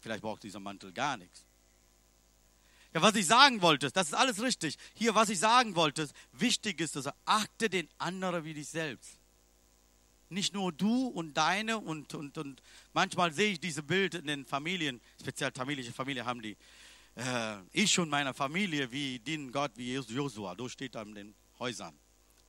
Vielleicht 0.00 0.22
braucht 0.22 0.42
dieser 0.42 0.60
Mantel 0.60 0.92
gar 0.92 1.16
nichts. 1.16 1.44
Ja, 2.94 3.02
was 3.02 3.14
ich 3.14 3.26
sagen 3.26 3.60
wollte, 3.60 3.90
das 3.90 4.08
ist 4.08 4.14
alles 4.14 4.40
richtig. 4.40 4.78
Hier, 4.94 5.14
was 5.14 5.28
ich 5.28 5.38
sagen 5.38 5.76
wollte, 5.76 6.08
wichtig 6.32 6.80
ist, 6.80 6.96
dass 6.96 7.06
er 7.06 7.14
achte 7.26 7.68
den 7.68 7.88
anderen 7.98 8.44
wie 8.44 8.54
dich 8.54 8.68
selbst. 8.68 9.18
Nicht 10.30 10.54
nur 10.54 10.72
du 10.72 11.08
und 11.08 11.34
deine 11.34 11.78
und, 11.78 12.14
und, 12.14 12.38
und 12.38 12.62
manchmal 12.94 13.32
sehe 13.32 13.52
ich 13.52 13.60
diese 13.60 13.82
Bilder 13.82 14.18
in 14.18 14.26
den 14.26 14.46
Familien, 14.46 15.00
speziell 15.20 15.52
Familie 15.52 16.24
haben 16.24 16.40
die, 16.40 16.56
äh, 17.16 17.56
ich 17.72 17.98
und 17.98 18.08
meine 18.08 18.32
Familie, 18.32 18.90
wie 18.90 19.18
dienen 19.18 19.50
Gott 19.50 19.72
wie 19.76 19.94
Josua, 19.94 20.54
so 20.56 20.68
steht 20.68 20.94
da 20.94 21.02
in 21.02 21.14
den 21.14 21.34
Häusern. 21.58 21.98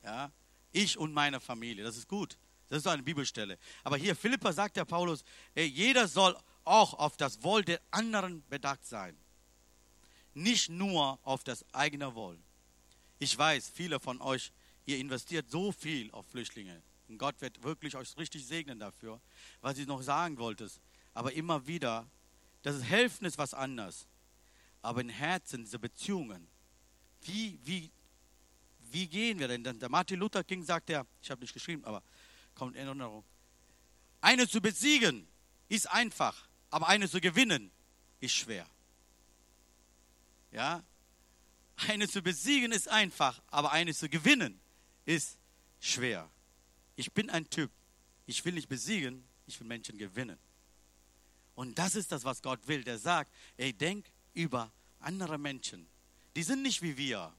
Ja? 0.04 0.30
Ich 0.72 0.96
und 0.96 1.12
meine 1.12 1.40
Familie, 1.40 1.84
das 1.84 1.96
ist 1.96 2.08
gut. 2.08 2.38
Das 2.68 2.78
ist 2.78 2.86
eine 2.86 3.02
Bibelstelle. 3.02 3.58
Aber 3.82 3.96
hier, 3.96 4.14
Philippa 4.14 4.52
sagt 4.52 4.76
der 4.76 4.84
Paulus, 4.84 5.24
ey, 5.54 5.66
jeder 5.66 6.06
soll 6.06 6.36
auch 6.64 6.94
auf 6.94 7.16
das 7.16 7.42
Wohl 7.42 7.64
der 7.64 7.80
anderen 7.90 8.44
bedacht 8.48 8.84
sein 8.84 9.16
nicht 10.38 10.70
nur 10.70 11.18
auf 11.22 11.44
das 11.44 11.64
eigene 11.74 12.14
Wohl. 12.14 12.38
Ich 13.18 13.36
weiß, 13.36 13.70
viele 13.74 13.98
von 14.00 14.20
euch, 14.20 14.52
ihr 14.86 14.98
investiert 14.98 15.50
so 15.50 15.72
viel 15.72 16.10
auf 16.12 16.26
Flüchtlinge. 16.28 16.82
Und 17.08 17.18
Gott 17.18 17.40
wird 17.40 17.62
wirklich 17.62 17.96
euch 17.96 18.16
richtig 18.16 18.46
segnen 18.46 18.78
dafür. 18.78 19.20
Was 19.60 19.78
ich 19.78 19.86
noch 19.86 20.02
sagen 20.02 20.38
wollte, 20.38 20.70
aber 21.14 21.32
immer 21.32 21.66
wieder, 21.66 22.06
das 22.62 22.82
Helfen 22.82 23.24
ist 23.24 23.38
was 23.38 23.54
anderes. 23.54 24.06
Aber 24.82 25.00
im 25.00 25.08
Herzen, 25.08 25.64
diese 25.64 25.78
Beziehungen, 25.78 26.46
wie, 27.22 27.58
wie, 27.64 27.90
wie 28.90 29.06
gehen 29.06 29.38
wir 29.38 29.48
denn? 29.48 29.62
Der 29.62 29.88
Martin 29.88 30.18
Luther 30.18 30.44
King 30.44 30.62
sagt 30.62 30.88
ja, 30.90 31.04
ich 31.22 31.30
habe 31.30 31.40
nicht 31.40 31.52
geschrieben, 31.52 31.84
aber 31.84 32.02
kommt 32.54 32.76
in 32.76 32.86
Erinnerung. 32.86 33.24
Eine 34.20 34.48
zu 34.48 34.60
besiegen 34.60 35.26
ist 35.68 35.88
einfach, 35.90 36.48
aber 36.70 36.88
eine 36.88 37.08
zu 37.08 37.20
gewinnen 37.20 37.70
ist 38.20 38.32
schwer. 38.32 38.66
Ja? 40.52 40.82
Eine 41.88 42.08
zu 42.08 42.22
besiegen 42.22 42.72
ist 42.72 42.88
einfach, 42.88 43.40
aber 43.48 43.70
eine 43.72 43.94
zu 43.94 44.08
gewinnen 44.08 44.60
ist 45.04 45.38
schwer. 45.80 46.28
Ich 46.96 47.12
bin 47.12 47.30
ein 47.30 47.48
Typ. 47.48 47.70
Ich 48.26 48.44
will 48.44 48.52
nicht 48.52 48.68
besiegen, 48.68 49.24
ich 49.46 49.58
will 49.60 49.66
Menschen 49.66 49.96
gewinnen. 49.96 50.38
Und 51.54 51.78
das 51.78 51.94
ist 51.94 52.12
das, 52.12 52.24
was 52.24 52.42
Gott 52.42 52.66
will. 52.66 52.84
Der 52.84 52.98
sagt, 52.98 53.32
ey, 53.56 53.72
denk 53.72 54.06
über 54.38 54.72
andere 55.00 55.36
Menschen. 55.36 55.88
Die 56.36 56.44
sind 56.44 56.62
nicht 56.62 56.80
wie 56.80 56.96
wir. 56.96 57.34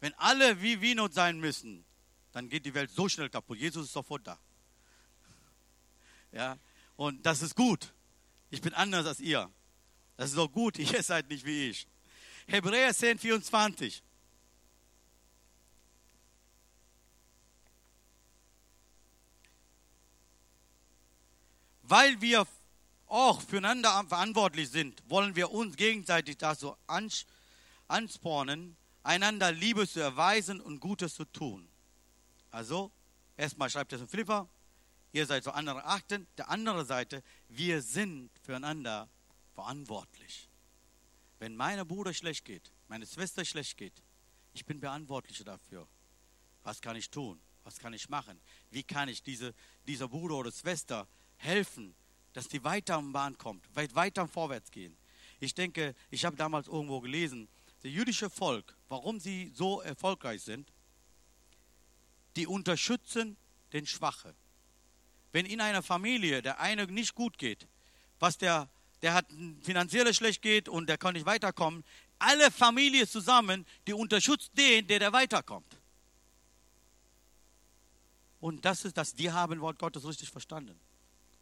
Wenn 0.00 0.12
alle 0.14 0.60
wie 0.60 0.80
wir 0.80 1.08
sein 1.12 1.38
müssen, 1.38 1.84
dann 2.32 2.48
geht 2.48 2.66
die 2.66 2.74
Welt 2.74 2.90
so 2.90 3.08
schnell 3.08 3.30
kaputt. 3.30 3.58
Jesus 3.58 3.86
ist 3.86 3.92
sofort 3.92 4.26
da. 4.26 4.38
Ja, 6.32 6.58
und 6.96 7.24
das 7.24 7.42
ist 7.42 7.54
gut. 7.54 7.94
Ich 8.50 8.60
bin 8.60 8.74
anders 8.74 9.06
als 9.06 9.20
ihr. 9.20 9.48
Das 10.16 10.30
ist 10.30 10.36
doch 10.36 10.50
gut, 10.50 10.78
ihr 10.78 11.02
seid 11.02 11.28
nicht 11.28 11.46
wie 11.46 11.70
ich. 11.70 11.86
Hebräer 12.48 12.92
10, 12.92 13.18
24. 13.20 14.02
Weil 21.82 22.20
wir 22.20 22.46
auch 23.14 23.40
füreinander 23.40 24.04
verantwortlich 24.08 24.70
sind, 24.70 25.00
wollen 25.08 25.36
wir 25.36 25.52
uns 25.52 25.76
gegenseitig 25.76 26.36
dazu 26.36 26.76
anspornen, 27.86 28.76
einander 29.04 29.52
Liebe 29.52 29.86
zu 29.86 30.00
erweisen 30.00 30.60
und 30.60 30.80
Gutes 30.80 31.14
zu 31.14 31.24
tun. 31.24 31.68
Also, 32.50 32.90
erstmal 33.36 33.70
schreibt 33.70 33.92
es 33.92 34.00
in 34.00 34.08
Philippa, 34.08 34.48
ihr 35.12 35.26
seid 35.26 35.44
zu 35.44 35.52
anderen 35.52 35.82
achten. 35.84 36.26
Der 36.36 36.48
andere 36.48 36.84
Seite, 36.84 37.22
wir 37.48 37.82
sind 37.82 38.30
füreinander 38.42 39.08
verantwortlich. 39.54 40.48
Wenn 41.38 41.54
meiner 41.54 41.84
Bruder 41.84 42.12
schlecht 42.12 42.44
geht, 42.44 42.72
meine 42.88 43.06
Schwester 43.06 43.44
schlecht 43.44 43.76
geht, 43.76 44.02
ich 44.54 44.66
bin 44.66 44.80
verantwortlich 44.80 45.42
dafür. 45.44 45.86
Was 46.64 46.80
kann 46.80 46.96
ich 46.96 47.10
tun? 47.10 47.40
Was 47.62 47.78
kann 47.78 47.92
ich 47.92 48.08
machen? 48.08 48.40
Wie 48.70 48.82
kann 48.82 49.08
ich 49.08 49.22
diese, 49.22 49.54
dieser 49.86 50.08
Bruder 50.08 50.34
oder 50.34 50.50
Schwester 50.50 51.06
helfen, 51.36 51.94
dass 52.34 52.48
die 52.48 52.62
weiter 52.62 52.96
am 52.96 53.12
Bahn 53.12 53.38
kommt, 53.38 53.64
weit 53.74 53.94
weiter 53.94 54.28
vorwärts 54.28 54.70
gehen? 54.70 54.96
Ich 55.40 55.54
denke, 55.54 55.94
ich 56.10 56.24
habe 56.24 56.36
damals 56.36 56.68
irgendwo 56.68 57.00
gelesen, 57.00 57.48
das 57.82 57.92
jüdische 57.92 58.30
Volk, 58.30 58.76
warum 58.88 59.20
sie 59.20 59.52
so 59.54 59.80
erfolgreich 59.80 60.42
sind, 60.42 60.70
die 62.36 62.46
unterstützen 62.46 63.36
den 63.72 63.86
Schwachen. 63.86 64.34
Wenn 65.32 65.46
in 65.46 65.60
einer 65.60 65.82
Familie 65.82 66.42
der 66.42 66.60
eine 66.60 66.86
nicht 66.86 67.14
gut 67.14 67.38
geht, 67.38 67.66
was 68.18 68.38
der, 68.38 68.68
der 69.02 69.14
hat 69.14 69.26
finanziell 69.62 70.12
schlecht 70.14 70.42
geht 70.42 70.68
und 70.68 70.88
der 70.88 70.98
kann 70.98 71.14
nicht 71.14 71.26
weiterkommen, 71.26 71.84
alle 72.18 72.50
Familie 72.50 73.06
zusammen, 73.06 73.66
die 73.86 73.92
unterstützt 73.92 74.52
den, 74.56 74.86
der, 74.86 74.98
der 74.98 75.12
weiterkommt. 75.12 75.76
Und 78.40 78.64
das 78.64 78.84
ist 78.84 78.96
das, 78.96 79.14
die 79.14 79.30
haben 79.30 79.60
Wort 79.60 79.78
Gottes 79.78 80.06
richtig 80.06 80.30
verstanden. 80.30 80.78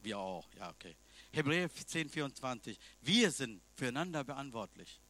Wir 0.03 0.19
auch, 0.19 0.47
ja, 0.59 0.71
okay. 0.71 0.97
Hebräer 1.33 1.71
10, 1.73 2.11
24. 2.11 2.79
Wir 3.01 3.31
sind 3.31 3.63
füreinander 3.75 4.25
verantwortlich. 4.25 5.01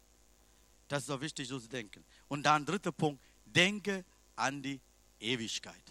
Das 0.88 1.05
ist 1.05 1.11
auch 1.11 1.20
wichtig, 1.20 1.49
so 1.49 1.59
zu 1.59 1.68
denken. 1.68 2.05
Und 2.28 2.45
dann 2.45 2.66
dritter 2.66 2.93
Punkt, 2.93 3.22
denke 3.45 4.05
an 4.36 4.62
die 4.62 4.80
Ewigkeit. 5.18 5.82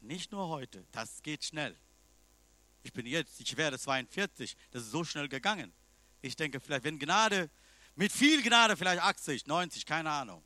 Nicht 0.00 0.30
nur 0.30 0.48
heute, 0.48 0.84
das 0.92 1.22
geht 1.22 1.44
schnell. 1.44 1.76
Ich 2.82 2.92
bin 2.92 3.06
jetzt, 3.06 3.40
ich 3.40 3.56
werde 3.56 3.78
42, 3.78 4.56
das 4.70 4.82
ist 4.82 4.90
so 4.90 5.02
schnell 5.02 5.28
gegangen. 5.28 5.72
Ich 6.22 6.36
denke, 6.36 6.60
vielleicht, 6.60 6.84
wenn 6.84 6.98
Gnade, 6.98 7.50
mit 7.96 8.12
viel 8.12 8.42
Gnade, 8.42 8.76
vielleicht 8.76 9.02
80, 9.02 9.46
90, 9.46 9.86
keine 9.86 10.10
Ahnung. 10.10 10.44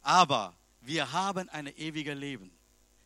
Aber 0.00 0.56
wir 0.80 1.12
haben 1.12 1.48
ein 1.50 1.66
ewiges 1.66 2.16
Leben. 2.16 2.50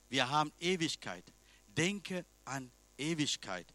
Wir 0.09 0.29
haben 0.29 0.53
Ewigkeit. 0.61 1.25
Denke 1.67 2.25
an 2.45 2.71
Ewigkeit. 3.03 3.67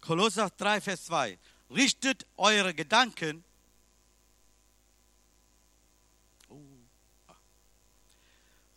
Kolosser 0.00 0.50
3, 0.50 0.80
Vers 0.80 1.06
2. 1.06 1.38
Richtet 1.70 2.26
eure 2.36 2.72
Gedanken 2.74 3.44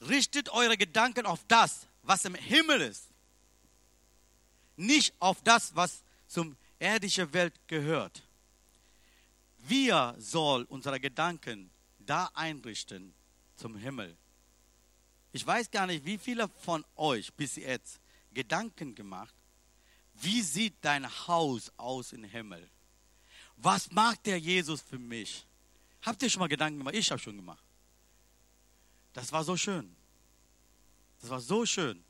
richtet 0.01 0.49
eure 0.49 0.77
Gedanken 0.77 1.25
auf 1.25 1.43
das, 1.47 1.87
was 2.03 2.25
im 2.25 2.35
Himmel 2.35 2.81
ist, 2.81 3.09
nicht 4.75 5.13
auf 5.19 5.41
das, 5.43 5.75
was 5.75 6.03
zum 6.27 6.57
irdischen 6.79 7.31
Welt 7.33 7.53
gehört. 7.67 8.23
Wir 9.59 10.15
soll 10.17 10.63
unsere 10.63 10.99
Gedanken 10.99 11.69
da 11.99 12.31
einrichten 12.33 13.13
zum 13.55 13.77
Himmel. 13.77 14.17
Ich 15.33 15.45
weiß 15.45 15.69
gar 15.69 15.85
nicht, 15.85 16.03
wie 16.03 16.17
viele 16.17 16.49
von 16.49 16.83
euch 16.95 17.31
bis 17.33 17.57
jetzt 17.57 17.99
Gedanken 18.33 18.95
gemacht, 18.95 19.35
wie 20.23 20.41
sieht 20.41 20.75
dein 20.81 21.07
Haus 21.27 21.71
aus 21.77 22.13
im 22.13 22.23
Himmel? 22.23 22.69
Was 23.57 23.91
mag 23.91 24.21
der 24.23 24.39
Jesus 24.39 24.81
für 24.81 24.97
mich? 24.97 25.45
Habt 26.01 26.21
ihr 26.23 26.29
schon 26.29 26.39
mal 26.39 26.47
Gedanken 26.47 26.79
gemacht? 26.79 26.95
Ich 26.95 27.11
habe 27.11 27.21
schon 27.21 27.35
gemacht. 27.35 27.63
Das 29.13 29.31
war 29.31 29.43
so 29.43 29.55
schön. 29.57 29.95
Das 31.19 31.29
war 31.29 31.39
so 31.39 31.65
schön. 31.65 32.03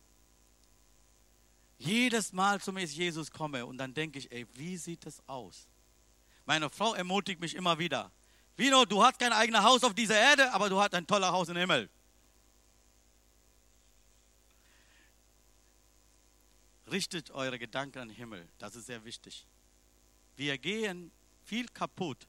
Jedes 1.78 2.32
Mal 2.32 2.62
zum 2.62 2.78
Jesus 2.78 3.32
komme 3.32 3.66
und 3.66 3.78
dann 3.78 3.94
denke 3.94 4.20
ich, 4.20 4.32
ey, 4.32 4.48
wie 4.54 4.78
sieht 4.78 5.06
das 5.06 5.22
aus? 5.28 5.68
Meine 6.46 6.70
Frau 6.70 6.94
ermutigt 6.94 7.42
mich 7.42 7.56
immer 7.56 7.80
wieder. 7.80 8.12
Vino, 8.56 8.86
du 8.86 9.04
hast 9.04 9.20
kein 9.20 9.34
eigenes 9.34 9.64
Haus 9.64 9.84
auf 9.84 9.94
dieser 9.94 10.20
Erde, 10.20 10.54
aber 10.54 10.70
du 10.70 10.80
hast 10.80 10.94
ein 10.94 11.08
tolles 11.08 11.30
Haus 11.30 11.50
im 11.50 11.58
Himmel. 11.58 11.90
Richtet 16.92 17.32
eure 17.32 17.58
Gedanken 17.58 18.00
an 18.00 18.08
den 18.10 18.18
Himmel. 18.18 18.48
Das 18.60 18.76
ist 18.76 18.88
sehr 18.88 19.04
wichtig. 19.06 19.46
Wir 20.36 20.58
gehen 20.58 21.12
viel 21.46 21.68
kaputt, 21.68 22.28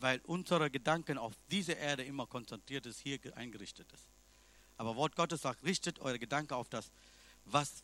weil 0.00 0.20
unsere 0.24 0.70
Gedanken 0.70 1.18
auf 1.18 1.34
diese 1.50 1.72
Erde 1.72 2.04
immer 2.04 2.26
konzentriert 2.26 2.86
ist, 2.86 3.00
hier 3.00 3.18
eingerichtet 3.36 3.90
ist. 3.92 4.06
Aber 4.76 4.96
Wort 4.96 5.14
Gottes 5.16 5.42
sagt, 5.42 5.62
richtet 5.64 5.98
eure 5.98 6.18
Gedanken 6.18 6.54
auf 6.54 6.68
das, 6.68 6.90
was 7.44 7.82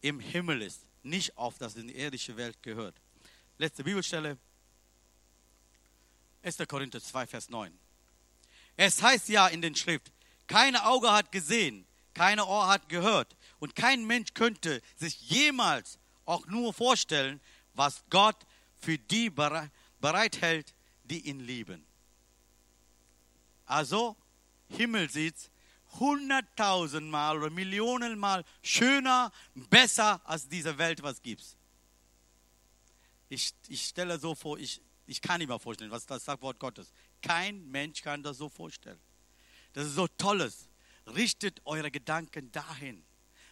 im 0.00 0.20
Himmel 0.20 0.62
ist, 0.62 0.86
nicht 1.02 1.36
auf 1.36 1.58
das 1.58 1.74
in 1.76 1.88
die 1.88 1.96
irdische 1.96 2.36
Welt 2.36 2.62
gehört. 2.62 2.94
Letzte 3.58 3.84
Bibelstelle, 3.84 4.38
1. 6.42 6.56
Korinther 6.68 7.02
2, 7.02 7.26
Vers 7.26 7.50
9. 7.50 7.76
Es 8.76 9.02
heißt 9.02 9.28
ja 9.28 9.48
in 9.48 9.60
den 9.60 9.74
Schrift, 9.74 10.12
keine 10.46 10.86
Auge 10.86 11.10
hat 11.10 11.32
gesehen, 11.32 11.84
keine 12.14 12.46
Ohr 12.46 12.68
hat 12.68 12.88
gehört 12.88 13.36
und 13.58 13.74
kein 13.74 14.06
Mensch 14.06 14.34
könnte 14.34 14.82
sich 14.96 15.20
jemals 15.30 15.98
auch 16.24 16.46
nur 16.46 16.72
vorstellen, 16.72 17.40
was 17.74 18.04
Gott 18.10 18.36
für 18.76 18.98
die 18.98 19.30
bereithält, 19.30 20.74
die 21.04 21.28
ihn 21.28 21.40
lieben. 21.40 21.86
Also, 23.66 24.16
Himmel 24.68 25.10
sieht's 25.10 25.50
hunderttausendmal 25.98 27.38
oder 27.38 27.50
Millionenmal 27.50 28.44
schöner, 28.62 29.32
besser 29.54 30.20
als 30.24 30.48
diese 30.48 30.76
Welt, 30.78 31.02
was 31.02 31.22
gibt's. 31.22 31.56
Ich, 33.28 33.52
ich 33.68 33.86
stelle 33.86 34.18
so 34.18 34.34
vor, 34.34 34.58
ich, 34.58 34.80
ich 35.06 35.20
kann 35.20 35.38
nicht 35.38 35.48
mehr 35.48 35.58
vorstellen, 35.58 35.90
was 35.90 36.06
das 36.06 36.24
sagt 36.24 36.42
Wort 36.42 36.58
Gottes. 36.58 36.92
Kein 37.20 37.66
Mensch 37.70 38.02
kann 38.02 38.22
das 38.22 38.38
so 38.38 38.48
vorstellen. 38.48 39.00
Das 39.72 39.86
ist 39.86 39.94
so 39.94 40.06
tolles. 40.06 40.68
Richtet 41.06 41.60
eure 41.64 41.90
Gedanken 41.90 42.52
dahin. 42.52 43.04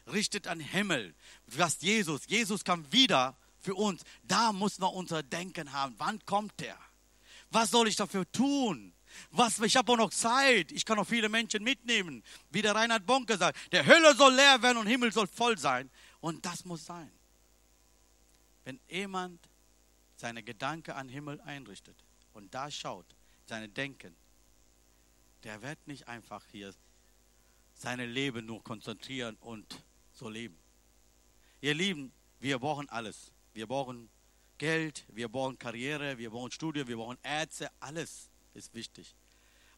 Richtet 0.07 0.47
an 0.47 0.61
Himmel. 0.61 1.15
Was 1.47 1.81
Jesus, 1.81 2.27
Jesus 2.27 2.65
kam 2.65 2.91
wieder 2.93 3.37
für 3.59 3.75
uns. 3.75 4.03
Da 4.23 4.53
muss 4.53 4.79
man 4.79 4.91
unser 4.91 5.23
Denken 5.23 5.73
haben. 5.73 5.95
Wann 5.99 6.25
kommt 6.25 6.61
er? 6.63 6.79
Was 7.51 7.71
soll 7.71 7.89
ich 7.89 7.97
dafür 7.97 8.31
tun? 8.31 8.93
Was, 9.31 9.59
ich 9.61 9.77
habe 9.77 9.93
auch 9.93 9.97
noch 9.97 10.11
Zeit. 10.11 10.73
Ich 10.73 10.85
kann 10.85 10.99
auch 10.99 11.07
viele 11.07 11.29
Menschen 11.29 11.63
mitnehmen. 11.63 12.23
Wie 12.51 12.63
der 12.63 12.75
Reinhard 12.75 13.07
Bonke 13.07 13.37
sagt, 13.37 13.73
der 13.73 13.87
Hölle 13.87 14.15
soll 14.15 14.35
leer 14.35 14.63
werden 14.63 14.79
und 14.79 14.87
Himmel 14.87 15.13
soll 15.13 15.27
voll 15.27 15.59
sein. 15.59 15.91
Und 16.21 16.45
das 16.45 16.65
muss 16.65 16.85
sein. 16.85 17.11
Wenn 18.65 18.81
jemand 18.89 19.49
seine 20.17 20.43
Gedanken 20.43 20.93
an 20.93 21.09
Himmel 21.09 21.41
einrichtet 21.43 21.97
und 22.33 22.53
da 22.55 22.71
schaut, 22.71 23.07
seine 23.47 23.69
Denken, 23.69 24.17
der 25.45 25.63
wird 25.63 25.87
nicht 25.87 26.09
einfach 26.09 26.45
hier 26.51 26.75
seine 27.75 28.07
Leben 28.07 28.47
nur 28.47 28.63
konzentrieren 28.65 29.37
und 29.37 29.85
so 30.17 30.29
leben. 30.29 30.59
Ihr 31.61 31.75
Lieben, 31.75 32.12
wir 32.41 32.59
brauchen 32.59 32.89
alles. 32.89 33.33
Wir 33.53 33.67
brauchen 33.67 34.09
Geld, 34.59 35.05
wir 35.09 35.29
brauchen 35.29 35.59
Karriere, 35.59 36.19
wir 36.19 36.31
brauchen 36.31 36.51
Studien, 36.51 36.89
wir 36.89 36.97
brauchen 36.97 37.19
Ärzte, 37.23 37.71
alles 37.81 38.31
ist 38.55 38.75
wichtig. 38.75 39.14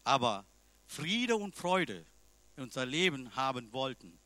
Aber 0.05 0.47
Friede 0.87 1.37
und 1.37 1.55
Freude 1.55 2.07
in 2.57 2.65
unser 2.65 2.87
Leben 2.87 3.35
haben 3.37 3.73
wollten. 3.73 4.19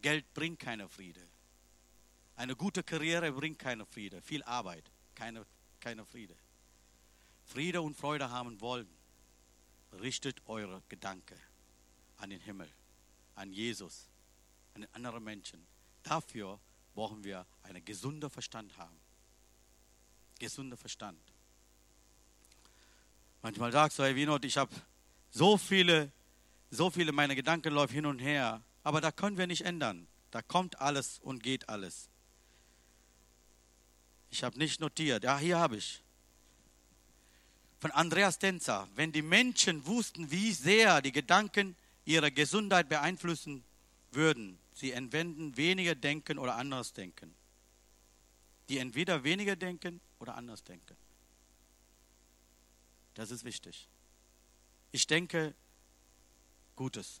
Geld 0.00 0.32
bringt 0.34 0.60
keine 0.60 0.88
Friede. 0.88 1.26
Eine 2.36 2.56
gute 2.56 2.82
Karriere 2.82 3.32
bringt 3.32 3.58
keine 3.58 3.86
Friede. 3.86 4.22
Viel 4.22 4.42
Arbeit, 4.44 4.90
keine, 5.14 5.46
keine 5.80 6.04
Friede. 6.04 6.36
Friede 7.44 7.80
und 7.82 7.96
Freude 7.96 8.30
haben 8.30 8.60
wollen. 8.60 8.88
Richtet 10.00 10.42
eure 10.46 10.82
Gedanken 10.88 11.38
an 12.16 12.30
den 12.30 12.40
Himmel, 12.40 12.68
an 13.36 13.52
Jesus, 13.52 14.08
an 14.74 14.82
den 14.82 14.94
anderen 14.94 15.22
Menschen. 15.22 15.66
Dafür 16.02 16.58
brauchen 16.94 17.24
wir 17.24 17.46
einen 17.62 17.84
gesunden 17.84 18.28
Verstand 18.28 18.76
haben. 18.76 18.96
Gesunder 20.38 20.76
Verstand. 20.76 21.18
Manchmal 23.42 23.72
sagst 23.72 23.98
du, 23.98 24.02
hey 24.02 24.16
Winot, 24.16 24.44
ich 24.44 24.56
habe 24.56 24.74
so 25.30 25.56
viele, 25.56 26.10
so 26.70 26.90
viele, 26.90 27.12
meine 27.12 27.36
Gedanken 27.36 27.74
laufen 27.74 27.92
hin 27.92 28.06
und 28.06 28.18
her. 28.18 28.62
Aber 28.82 29.00
da 29.00 29.12
können 29.12 29.38
wir 29.38 29.46
nicht 29.46 29.64
ändern. 29.64 30.06
Da 30.30 30.42
kommt 30.42 30.80
alles 30.80 31.18
und 31.20 31.42
geht 31.42 31.68
alles. 31.68 32.08
Ich 34.30 34.42
habe 34.42 34.58
nicht 34.58 34.80
notiert. 34.80 35.22
Ja, 35.22 35.38
hier 35.38 35.58
habe 35.58 35.76
ich. 35.76 36.02
Von 37.78 37.92
Andreas 37.92 38.38
Denzer. 38.38 38.88
Wenn 38.96 39.12
die 39.12 39.22
Menschen 39.22 39.86
wussten, 39.86 40.30
wie 40.30 40.52
sehr 40.52 41.00
die 41.02 41.12
Gedanken 41.12 41.76
ihre 42.04 42.32
Gesundheit 42.32 42.88
beeinflussen 42.88 43.64
würden, 44.14 44.58
sie 44.72 44.92
entwenden 44.92 45.56
weniger 45.56 45.94
denken 45.94 46.38
oder 46.38 46.56
anders 46.56 46.92
denken. 46.92 47.34
Die 48.68 48.78
entweder 48.78 49.24
weniger 49.24 49.56
denken 49.56 50.00
oder 50.18 50.34
anders 50.34 50.64
denken. 50.64 50.96
Das 53.14 53.30
ist 53.30 53.44
wichtig. 53.44 53.88
Ich 54.92 55.06
denke 55.06 55.54
Gutes. 56.76 57.20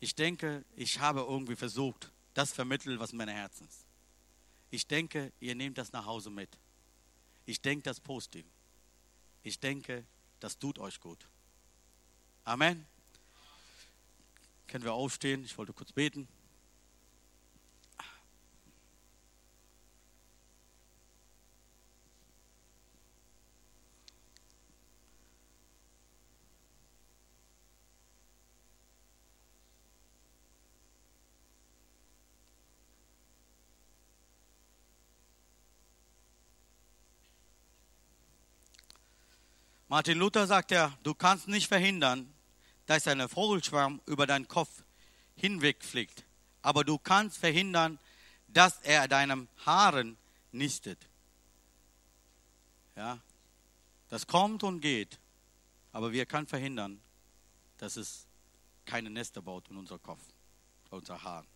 Ich 0.00 0.14
denke, 0.14 0.64
ich 0.76 1.00
habe 1.00 1.20
irgendwie 1.20 1.56
versucht, 1.56 2.12
das 2.34 2.52
vermitteln, 2.52 2.98
was 2.98 3.12
in 3.12 3.18
meinem 3.18 3.34
Herzen 3.34 3.66
ist. 3.66 3.86
Ich 4.70 4.86
denke, 4.86 5.32
ihr 5.40 5.54
nehmt 5.54 5.78
das 5.78 5.92
nach 5.92 6.04
Hause 6.04 6.30
mit. 6.30 6.50
Ich 7.46 7.60
denke 7.60 7.82
das 7.84 8.00
positiv. 8.00 8.44
Ich 9.42 9.58
denke, 9.58 10.04
das 10.40 10.58
tut 10.58 10.78
euch 10.78 11.00
gut. 11.00 11.28
Amen. 12.44 12.86
Können 14.74 14.86
wir 14.86 14.92
aufstehen? 14.92 15.44
Ich 15.44 15.56
wollte 15.56 15.72
kurz 15.72 15.92
beten. 15.92 16.26
Martin 39.86 40.18
Luther 40.18 40.48
sagt 40.48 40.72
ja, 40.72 40.98
du 41.04 41.14
kannst 41.14 41.46
nicht 41.46 41.68
verhindern, 41.68 42.33
dass 42.86 43.06
ein 43.08 43.28
Vogelschwarm 43.28 44.00
über 44.06 44.26
deinen 44.26 44.48
Kopf 44.48 44.82
hinwegfliegt. 45.36 46.24
Aber 46.62 46.84
du 46.84 46.98
kannst 46.98 47.38
verhindern, 47.38 47.98
dass 48.48 48.80
er 48.82 49.08
deinem 49.08 49.48
Haaren 49.64 50.16
nistet. 50.52 50.98
Ja, 52.96 53.18
das 54.08 54.26
kommt 54.26 54.62
und 54.62 54.80
geht. 54.80 55.18
Aber 55.92 56.12
wir 56.12 56.26
können 56.26 56.46
verhindern, 56.46 57.00
dass 57.78 57.96
es 57.96 58.26
keine 58.84 59.10
Nester 59.10 59.42
baut 59.42 59.68
in 59.70 59.76
unser 59.76 59.98
Kopf, 59.98 60.22
in 60.90 60.98
unser 60.98 61.22
Haaren. 61.22 61.46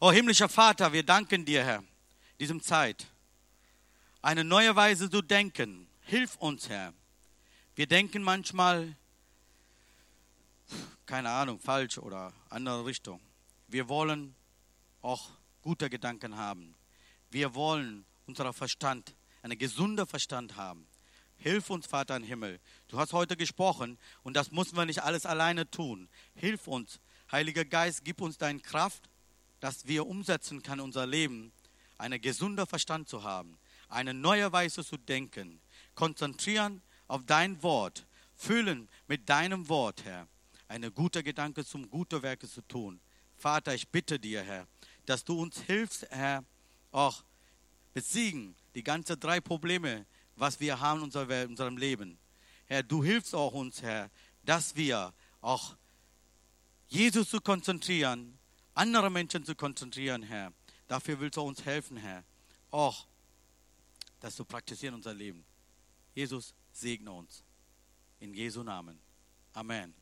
Oh 0.00 0.10
himmlischer 0.10 0.48
Vater, 0.48 0.92
wir 0.92 1.02
danken 1.02 1.44
dir, 1.44 1.64
Herr, 1.64 1.84
diesem 2.38 2.62
Zeit. 2.62 3.06
Eine 4.22 4.44
neue 4.44 4.74
Weise 4.76 5.10
zu 5.10 5.22
denken. 5.22 5.88
Hilf 6.02 6.36
uns, 6.36 6.68
Herr. 6.68 6.94
Wir 7.74 7.86
denken 7.86 8.22
manchmal, 8.22 8.96
keine 11.06 11.30
Ahnung, 11.30 11.58
falsch 11.58 11.98
oder 11.98 12.32
andere 12.48 12.84
Richtung. 12.86 13.20
Wir 13.68 13.88
wollen 13.88 14.34
auch 15.02 15.30
gute 15.62 15.90
Gedanken 15.90 16.36
haben. 16.36 16.74
Wir 17.30 17.54
wollen 17.54 18.04
unser 18.26 18.52
Verstand, 18.52 19.14
einen 19.42 19.58
gesunden 19.58 20.06
Verstand 20.06 20.56
haben. 20.56 20.86
Hilf 21.36 21.70
uns, 21.70 21.86
Vater 21.86 22.16
im 22.16 22.22
Himmel. 22.22 22.60
Du 22.88 22.98
hast 22.98 23.12
heute 23.12 23.36
gesprochen 23.36 23.98
und 24.22 24.34
das 24.36 24.50
müssen 24.50 24.76
wir 24.76 24.84
nicht 24.84 25.02
alles 25.02 25.24
alleine 25.24 25.70
tun. 25.70 26.08
Hilf 26.34 26.68
uns, 26.68 27.00
Heiliger 27.32 27.64
Geist, 27.64 28.04
gib 28.04 28.20
uns 28.20 28.38
deine 28.38 28.60
Kraft, 28.60 29.08
dass 29.60 29.86
wir 29.86 30.06
umsetzen 30.06 30.62
können, 30.62 30.80
unser 30.80 31.06
Leben, 31.06 31.52
einen 31.96 32.20
gesunden 32.20 32.66
Verstand 32.66 33.08
zu 33.08 33.22
haben, 33.22 33.58
eine 33.88 34.14
neue 34.14 34.52
Weise 34.52 34.84
zu 34.84 34.96
denken, 34.96 35.60
konzentrieren 35.94 36.82
auf 37.08 37.22
dein 37.24 37.62
Wort, 37.62 38.06
füllen 38.34 38.88
mit 39.06 39.28
deinem 39.28 39.68
Wort, 39.68 40.04
Herr, 40.04 40.26
eine 40.70 40.92
gute 40.92 41.24
Gedanke 41.24 41.64
zum 41.64 41.90
guten 41.90 42.22
Werke 42.22 42.48
zu 42.48 42.62
tun. 42.62 43.00
Vater, 43.36 43.74
ich 43.74 43.88
bitte 43.88 44.20
dir, 44.20 44.40
Herr, 44.42 44.68
dass 45.04 45.24
du 45.24 45.40
uns 45.40 45.60
hilfst, 45.62 46.06
Herr, 46.10 46.44
auch 46.92 47.24
besiegen 47.92 48.54
die 48.76 48.84
ganzen 48.84 49.18
drei 49.18 49.40
Probleme, 49.40 50.06
was 50.36 50.60
wir 50.60 50.78
haben 50.78 51.10
in 51.10 51.48
unserem 51.48 51.76
Leben. 51.76 52.18
Herr, 52.66 52.84
du 52.84 53.02
hilfst 53.02 53.34
auch 53.34 53.52
uns, 53.52 53.82
Herr, 53.82 54.10
dass 54.44 54.76
wir 54.76 55.12
auch 55.40 55.74
Jesus 56.86 57.30
zu 57.30 57.40
konzentrieren, 57.40 58.38
andere 58.74 59.10
Menschen 59.10 59.44
zu 59.44 59.56
konzentrieren, 59.56 60.22
Herr. 60.22 60.52
Dafür 60.86 61.18
willst 61.18 61.36
du 61.36 61.42
uns 61.42 61.64
helfen, 61.64 61.96
Herr. 61.96 62.22
Auch 62.70 63.08
das 64.20 64.36
zu 64.36 64.44
praktizieren 64.44 64.94
in 64.94 64.98
unser 64.98 65.14
Leben. 65.14 65.44
Jesus, 66.14 66.54
segne 66.70 67.10
uns. 67.10 67.42
In 68.20 68.34
Jesu 68.34 68.62
Namen. 68.62 69.00
Amen. 69.52 69.82
Amen. 69.82 69.99